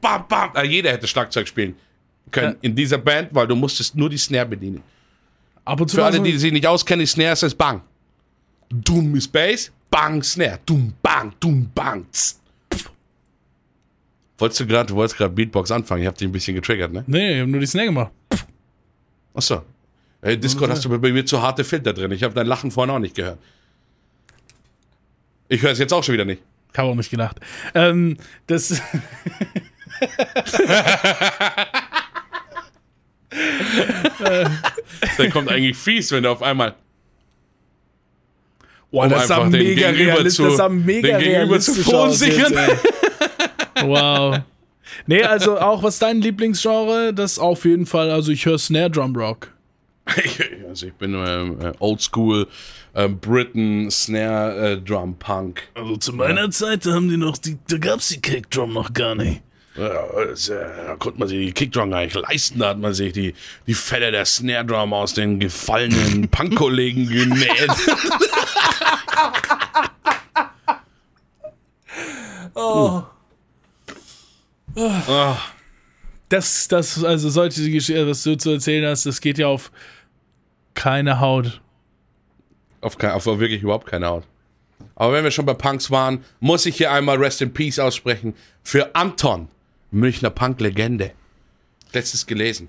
[0.00, 1.76] bam, bam, jeder hätte Schlagzeug spielen
[2.30, 4.82] können in dieser Band, weil du musstest nur die Snare bedienen.
[5.64, 7.82] Ab und zu Für alle, die sich nicht auskennen, die Snare ist Bang.
[8.70, 12.38] Dumm ist Bass, Bang, Snare, Dumm, Bang, Dumm, Bang, tss.
[14.38, 17.04] Wolltest du gerade, du wolltest gerade Beatbox anfangen, ich hab dich ein bisschen getriggert, ne?
[17.06, 18.12] Nee, ich hab nur die Snare gemacht.
[19.34, 19.62] Achso.
[20.22, 22.10] Hey, Discord hast du bei mir zu harte Filter drin.
[22.12, 23.38] Ich habe dein Lachen vorhin auch nicht gehört.
[25.48, 26.42] Ich höre es jetzt auch schon wieder nicht.
[26.72, 27.40] Ich habe auch nicht gedacht.
[27.74, 28.16] Ähm,
[28.46, 28.80] das.
[35.18, 36.74] Der kommt eigentlich fies, wenn du auf einmal.
[38.90, 42.54] Boah, um das sah mega realistisch, das sah mega Gegenüber zu verunsichern.
[43.84, 44.40] Wow.
[45.06, 47.12] Nee, also auch was dein Lieblingsgenre?
[47.12, 49.52] Das auf jeden Fall, also ich höre Snare Drum Rock.
[50.68, 52.46] also ich bin ähm, äh, Oldschool
[52.94, 55.68] äh, Britain Snare äh, Drum Punk.
[55.74, 56.50] Also zu meiner ja.
[56.50, 59.42] Zeit, da haben die noch die, da gab's die Kickdrum noch gar nicht.
[59.76, 62.58] Ja, das, äh, da konnte man sich die Kickdrum gar nicht leisten.
[62.58, 63.34] Da hat man sich die,
[63.66, 67.70] die Felle der Snare Drum aus den gefallenen Punk-Kollegen genäht.
[72.54, 73.02] oh.
[74.78, 75.36] Oh.
[76.28, 79.72] Das, das, also solche Geschichte, was du zu erzählen hast, das geht ja auf
[80.74, 81.60] keine Haut.
[82.80, 84.24] Auf, kein, auf wirklich überhaupt keine Haut.
[84.94, 88.34] Aber wenn wir schon bei Punks waren, muss ich hier einmal Rest in Peace aussprechen
[88.62, 89.48] für Anton,
[89.90, 91.12] Münchner Punk-Legende.
[91.92, 92.68] Letztes gelesen.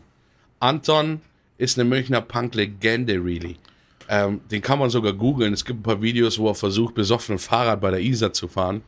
[0.59, 1.21] Anton
[1.57, 3.57] ist eine Münchner Punk-Legende, really.
[4.07, 5.53] Ähm, den kann man sogar googeln.
[5.53, 8.81] Es gibt ein paar Videos, wo er versucht, besoffen Fahrrad bei der Isar zu fahren.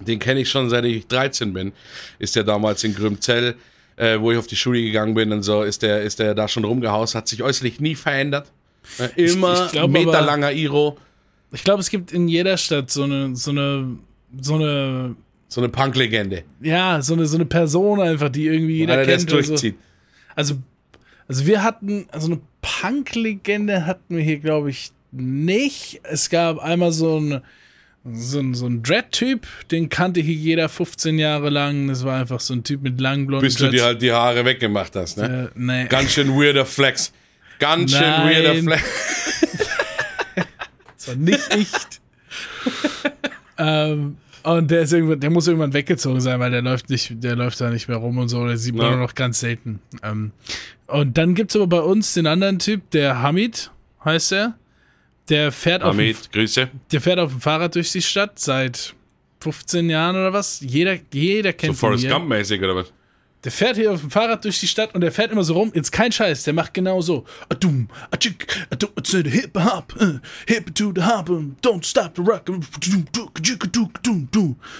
[0.00, 1.72] Den kenne ich schon seit ich 13 bin.
[2.18, 3.56] Ist der damals in Grümzell,
[3.96, 6.48] äh, wo ich auf die Schule gegangen bin und so, ist der, ist der da
[6.48, 8.50] schon rumgehaust, hat sich äußerlich nie verändert.
[8.98, 10.98] Äh, immer ich, ich glaub, meterlanger Iro.
[11.52, 13.96] Ich glaube, es gibt in jeder Stadt so eine, so eine,
[14.40, 15.16] so eine.
[15.48, 16.42] So eine Punk-Legende.
[16.60, 19.30] Ja, so eine, so eine Person einfach, die irgendwie jeder Einer, kennt.
[19.30, 19.76] durchzieht.
[20.34, 20.56] Also,
[21.28, 26.00] also wir hatten, also eine Punk-Legende hatten wir hier, glaube ich, nicht.
[26.02, 27.42] Es gab einmal so ein
[28.12, 31.88] so ein, so ein Dread-Typ, den kannte hier jeder 15 Jahre lang.
[31.88, 34.44] Das war einfach so ein Typ mit langen blonden Bis du dir halt die Haare
[34.44, 35.50] weggemacht hast, ne?
[35.54, 35.86] Äh, nee.
[35.86, 37.12] Ganz schön weirder Flex.
[37.58, 38.28] Ganz schön Nein.
[38.28, 38.82] weirder Flex.
[40.96, 42.00] das war nicht echt.
[43.58, 47.34] ähm, und der ist irgendwann, der muss irgendwann weggezogen sein, weil der läuft nicht, der
[47.34, 48.46] läuft da nicht mehr rum und so.
[48.46, 48.90] Der sieht man ja.
[48.92, 49.80] nur noch ganz selten.
[50.02, 50.30] Ähm,
[50.86, 53.70] und dann gibt es aber bei uns den anderen Typ, der Hamid
[54.04, 54.54] heißt er.
[55.28, 56.68] Der fährt, Hamid, auf, Grüße.
[56.92, 58.94] der fährt auf dem Fahrrad durch die Stadt seit
[59.40, 60.60] 15 Jahren oder was.
[60.60, 61.98] Jeder, jeder kennt so ihn.
[61.98, 62.92] So Forrest Gump-mäßig oder was?
[63.44, 65.70] Der fährt hier auf dem Fahrrad durch die Stadt und der fährt immer so rum.
[65.72, 67.24] Jetzt kein Scheiß, der macht genau so.
[67.48, 68.90] Adum, achick, adum,
[69.24, 70.18] hip hop, uh,
[70.48, 71.28] hip to the hop,
[71.62, 72.42] don't stop the rock.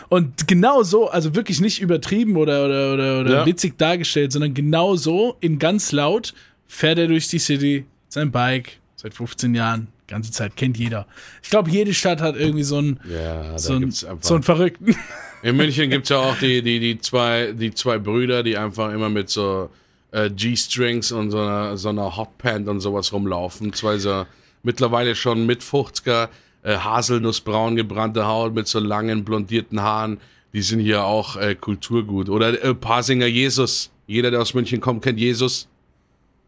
[0.08, 3.46] Und genau so, also wirklich nicht übertrieben oder, oder, oder, oder Ja.
[3.46, 6.34] witzig dargestellt, sondern genau so, in ganz laut,
[6.66, 11.06] fährt er durch die City, sein Bike, seit 15 Jahren, ganze Zeit, kennt jeder.
[11.42, 14.96] Ich glaube, jede Stadt hat irgendwie so einen, Ja, so einen, so einen Verrückten.
[15.42, 18.92] In München gibt es ja auch die, die, die, zwei, die zwei Brüder, die einfach
[18.92, 19.70] immer mit so
[20.10, 23.72] äh, G-Strings und so einer, so einer Hotpant und sowas rumlaufen.
[23.72, 24.26] Zwei so
[24.62, 26.28] mittlerweile schon mit 50er,
[26.62, 30.18] äh, haselnussbraun gebrannte Haut mit so langen blondierten Haaren.
[30.52, 32.28] Die sind hier auch äh, Kulturgut.
[32.28, 33.90] Oder äh, Pasinger Jesus.
[34.06, 35.68] Jeder, der aus München kommt, kennt Jesus.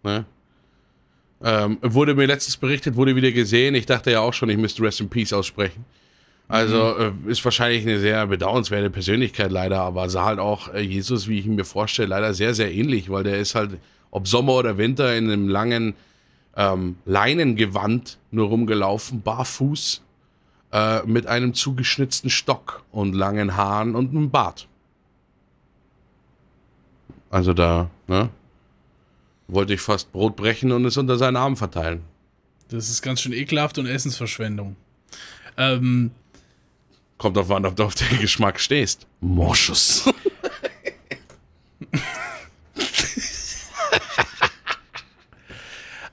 [0.03, 0.25] Ne?
[1.43, 3.75] Ähm, wurde mir letztens berichtet, wurde wieder gesehen.
[3.75, 5.85] Ich dachte ja auch schon, ich müsste Rest in Peace aussprechen.
[6.49, 11.29] Also äh, ist wahrscheinlich eine sehr bedauernswerte Persönlichkeit leider, aber sah halt auch äh, Jesus,
[11.29, 13.73] wie ich ihn mir vorstelle, leider sehr, sehr ähnlich, weil der ist halt,
[14.11, 15.95] ob Sommer oder Winter, in einem langen
[16.57, 20.03] ähm, Leinengewand nur rumgelaufen, barfuß,
[20.73, 24.67] äh, mit einem zugeschnitzten Stock und langen Haaren und einem Bart.
[27.31, 28.31] Also da, ne?
[29.49, 32.03] Wollte ich fast Brot brechen und es unter seinen Arm verteilen.
[32.69, 34.77] Das ist ganz schön ekelhaft und Essensverschwendung.
[35.57, 36.11] Ähm,
[37.17, 39.07] Kommt auf an, ob du auf den Geschmack stehst.
[39.21, 40.05] Moschus.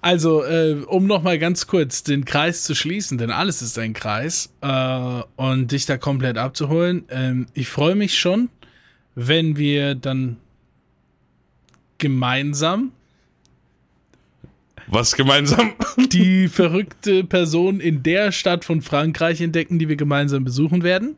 [0.02, 4.54] also, äh, um nochmal ganz kurz den Kreis zu schließen, denn alles ist ein Kreis,
[4.62, 7.04] äh, und dich da komplett abzuholen.
[7.10, 8.50] Ähm, ich freue mich schon,
[9.14, 10.38] wenn wir dann
[11.98, 12.94] gemeinsam
[14.88, 15.74] Was gemeinsam?
[16.12, 21.16] die verrückte Person in der Stadt von Frankreich entdecken, die wir gemeinsam besuchen werden.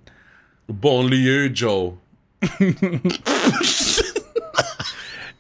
[0.68, 1.98] Bonlieu Joe.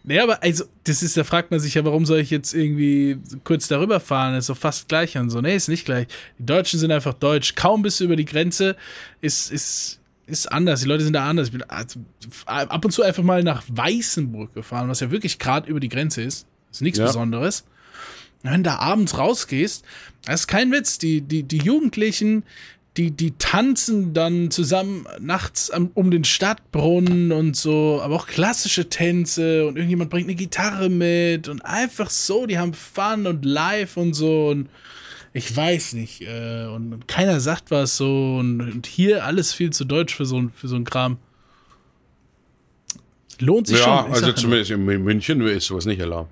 [0.07, 3.17] Naja, aber also, das ist, da fragt man sich ja, warum soll ich jetzt irgendwie
[3.43, 4.35] kurz darüber fahren?
[4.35, 5.41] Das ist doch fast gleich und so.
[5.41, 6.07] Nee, ist nicht gleich.
[6.39, 7.55] Die Deutschen sind einfach deutsch.
[7.55, 8.77] Kaum bist du über die Grenze,
[9.19, 10.79] ist, ist, ist anders.
[10.79, 11.47] Die Leute sind da anders.
[11.47, 11.99] Ich bin also,
[12.45, 16.21] ab und zu einfach mal nach Weißenburg gefahren, was ja wirklich gerade über die Grenze
[16.21, 16.47] ist.
[16.71, 17.07] Ist nichts Ja.
[17.07, 17.65] Besonderes.
[18.51, 19.85] Wenn du da abends rausgehst,
[20.25, 20.97] das ist kein Witz.
[20.97, 22.43] Die, die, die Jugendlichen,
[22.97, 28.89] die, die tanzen dann zusammen nachts am, um den Stadtbrunnen und so, aber auch klassische
[28.89, 33.97] Tänze und irgendjemand bringt eine Gitarre mit und einfach so, die haben Fun und live
[33.97, 34.69] und so und
[35.33, 39.69] ich weiß nicht, äh, und, und keiner sagt was so und, und hier alles viel
[39.69, 41.17] zu deutsch für so, für so ein Kram.
[43.39, 44.07] Lohnt sich Ja, schon.
[44.07, 46.31] ich also ja zumindest in München ist sowas nicht erlaubt.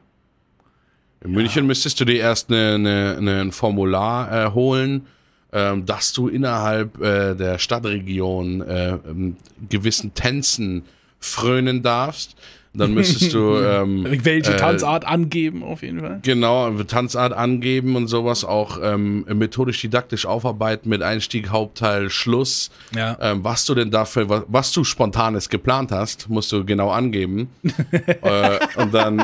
[1.26, 5.08] In München müsstest du dir erst eine, eine, eine, ein Formular äh, holen,
[5.52, 9.36] ähm, dass du innerhalb äh, der Stadtregion äh, ähm,
[9.68, 10.84] gewissen Tänzen
[11.20, 12.36] frönen darfst.
[12.78, 14.06] Dann müsstest du ähm.
[14.24, 16.20] Welche äh, Tanzart angeben, auf jeden Fall.
[16.24, 22.70] Genau, Tanzart angeben und sowas auch ähm, methodisch-didaktisch aufarbeiten mit Einstieg, Hauptteil, Schluss.
[22.96, 23.18] Ja.
[23.22, 27.50] Ähm, was du denn dafür, was, was du spontanes geplant hast, musst du genau angeben.
[27.64, 29.20] äh, und dann,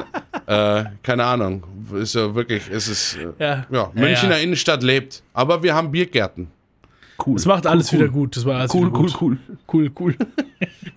[0.48, 1.64] äh, keine Ahnung,
[1.96, 3.66] ist ja wirklich, ist es, äh, Ja.
[3.70, 4.44] ja, Münchner ja.
[4.44, 5.24] Innenstadt lebt.
[5.34, 6.48] Aber wir haben Biergärten.
[7.26, 7.36] Cool.
[7.36, 8.36] Das macht alles wieder gut.
[8.36, 9.38] Das war alles Cool, wieder cool, gut.
[9.74, 9.92] cool.
[9.92, 10.16] Cool, cool.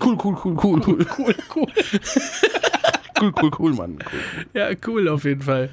[0.03, 1.07] Cool, cool, cool, cool, cool.
[1.17, 1.69] Cool, cool.
[3.21, 3.99] Cool, cool, cool, Mann.
[4.01, 4.47] Cool.
[4.55, 5.71] Ja, cool, auf jeden Fall.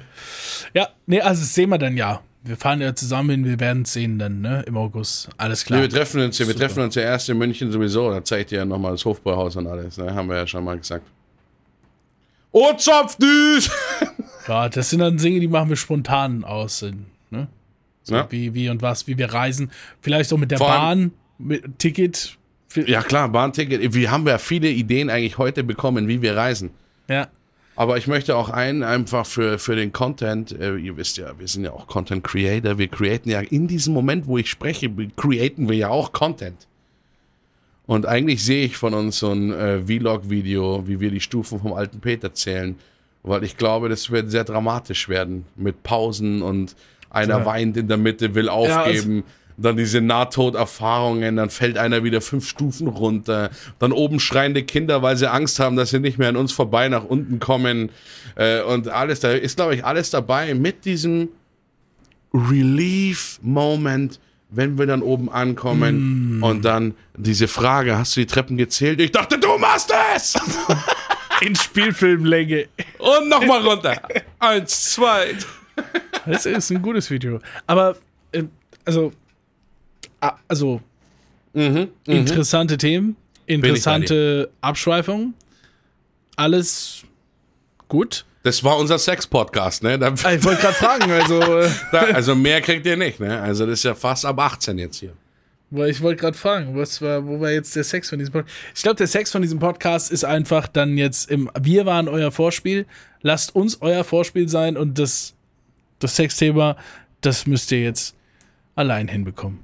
[0.74, 2.20] Ja, nee, also das sehen wir dann ja.
[2.44, 5.28] Wir fahren ja zusammen hin, wir werden es sehen dann, ne, im August.
[5.36, 5.78] Alles klar.
[5.78, 6.66] Nee, wir treffen uns ja, wir Super.
[6.66, 8.10] treffen uns ja erst in München sowieso.
[8.10, 9.96] Da zeigt ihr ja nochmal das Hofbräuhaus und alles.
[9.96, 10.12] Ne?
[10.12, 11.06] Haben wir ja schon mal gesagt.
[12.52, 13.70] Oh, Zopfdüs!
[14.48, 16.82] Ja, das sind dann Dinge, die machen wir spontan aus.
[16.82, 16.94] Ne?
[18.02, 18.26] So Ja.
[18.30, 19.70] wie, wie und was, wie wir reisen.
[20.00, 22.36] Vielleicht auch mit der Vor Bahn, mit Ticket.
[22.74, 23.92] Ja klar, Bahnticket.
[23.94, 26.70] Wir haben ja viele Ideen eigentlich heute bekommen, wie wir reisen.
[27.08, 27.28] ja.
[27.74, 31.48] Aber ich möchte auch einen einfach für, für den Content, äh, ihr wisst ja, wir
[31.48, 35.70] sind ja auch Content Creator, wir createn ja in diesem Moment, wo ich spreche, createn
[35.70, 36.66] wir ja auch Content.
[37.86, 41.72] Und eigentlich sehe ich von uns so ein äh, Vlog-Video, wie wir die Stufen vom
[41.72, 42.76] alten Peter zählen,
[43.22, 46.76] weil ich glaube, das wird sehr dramatisch werden mit Pausen und
[47.12, 47.46] einer Ja.
[47.46, 49.24] weint in der Mitte, will also- aufgeben.
[49.58, 55.16] dann diese Nahtoderfahrungen, dann fällt einer wieder fünf Stufen runter, dann oben schreiende Kinder, weil
[55.18, 57.90] sie Angst haben, dass sie nicht mehr an uns vorbei nach unten kommen
[58.34, 61.28] äh, und alles, da ist glaube ich alles dabei mit diesem
[62.92, 69.00] Relief-Moment, wenn wir dann oben ankommen und dann diese Frage, hast du die Treppen gezählt?
[69.00, 70.34] Ich dachte, du machst es!
[71.40, 72.66] In Spielfilmlänge.
[72.98, 74.00] Und nochmal runter.
[74.38, 75.34] Eins, zwei.
[76.26, 77.40] Das ist ein gutes Video.
[77.66, 77.96] Aber,
[78.32, 78.44] äh,
[78.84, 79.12] also,
[80.20, 80.80] ah, also,
[81.54, 83.16] Mhm, interessante Themen,
[83.46, 85.34] interessante Abschweifungen.
[86.36, 87.02] alles
[87.88, 88.24] gut.
[88.42, 89.98] Das war unser Sex-Podcast, ne?
[89.98, 93.40] Da, Ah, Ich wollte gerade fragen, also, äh, da, also mehr kriegt ihr nicht, ne?
[93.40, 95.12] Also das ist ja fast ab 18 jetzt hier.
[95.70, 98.56] weil ich wollte gerade fragen, was war, wo war jetzt der Sex von diesem Podcast?
[98.74, 102.32] Ich glaube, der Sex von diesem Podcast ist einfach dann jetzt im, wir waren euer
[102.32, 102.86] Vorspiel,
[103.20, 105.34] lasst uns euer Vorspiel sein und das,
[106.02, 106.76] das Sexthema,
[107.20, 108.16] das müsst ihr jetzt
[108.74, 109.60] allein hinbekommen.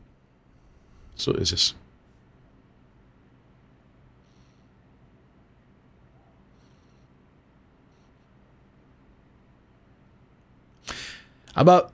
[1.15, 1.75] So ist es.
[11.55, 11.91] Aber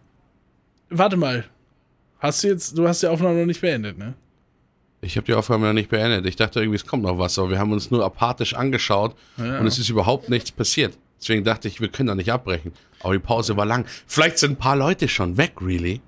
[0.91, 1.45] warte mal.
[2.19, 4.15] Hast du jetzt, du hast die Aufnahme noch nicht beendet, ne?
[5.03, 6.25] Ich habe die Aufnahme noch nicht beendet.
[6.25, 9.59] Ich dachte irgendwie, es kommt noch was, aber wir haben uns nur apathisch angeschaut Ja.
[9.61, 10.97] und es ist überhaupt nichts passiert.
[11.21, 12.73] Deswegen dachte ich, wir können da nicht abbrechen.
[13.01, 13.85] Aber die Pause war lang.
[14.07, 16.01] Vielleicht sind ein paar Leute schon weg, really.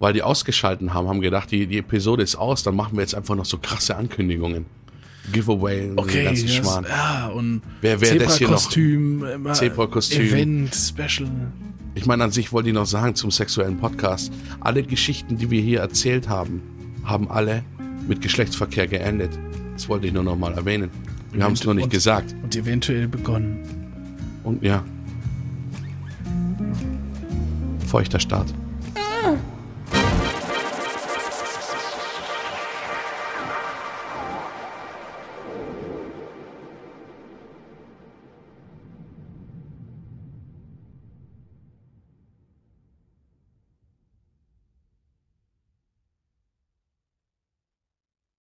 [0.00, 3.14] Weil die ausgeschalten haben, haben gedacht, die, die Episode ist aus, dann machen wir jetzt
[3.16, 4.66] einfach noch so krasse Ankündigungen.
[5.32, 6.86] Giveaway und den ganzen das, Schmarrn.
[6.88, 8.58] ja, und Wer- wer das hier noch-
[9.52, 10.26] Zebra-Kostüm.
[10.26, 11.28] Event, Special.
[11.94, 14.32] Ich meine, an sich wollte ich noch sagen zum sexuellen Podcast.
[14.60, 16.62] Alle Geschichten, die wir hier erzählt haben,
[17.04, 17.62] haben alle
[18.06, 19.36] mit Geschlechtsverkehr geendet.
[19.74, 20.90] Das wollte ich nur noch mal erwähnen.
[21.32, 22.34] Wir haben es nur nicht Und- gesagt.
[22.42, 23.58] Und eventuell begonnen.
[24.48, 24.82] Und ja.
[27.86, 28.54] Feuchter Start.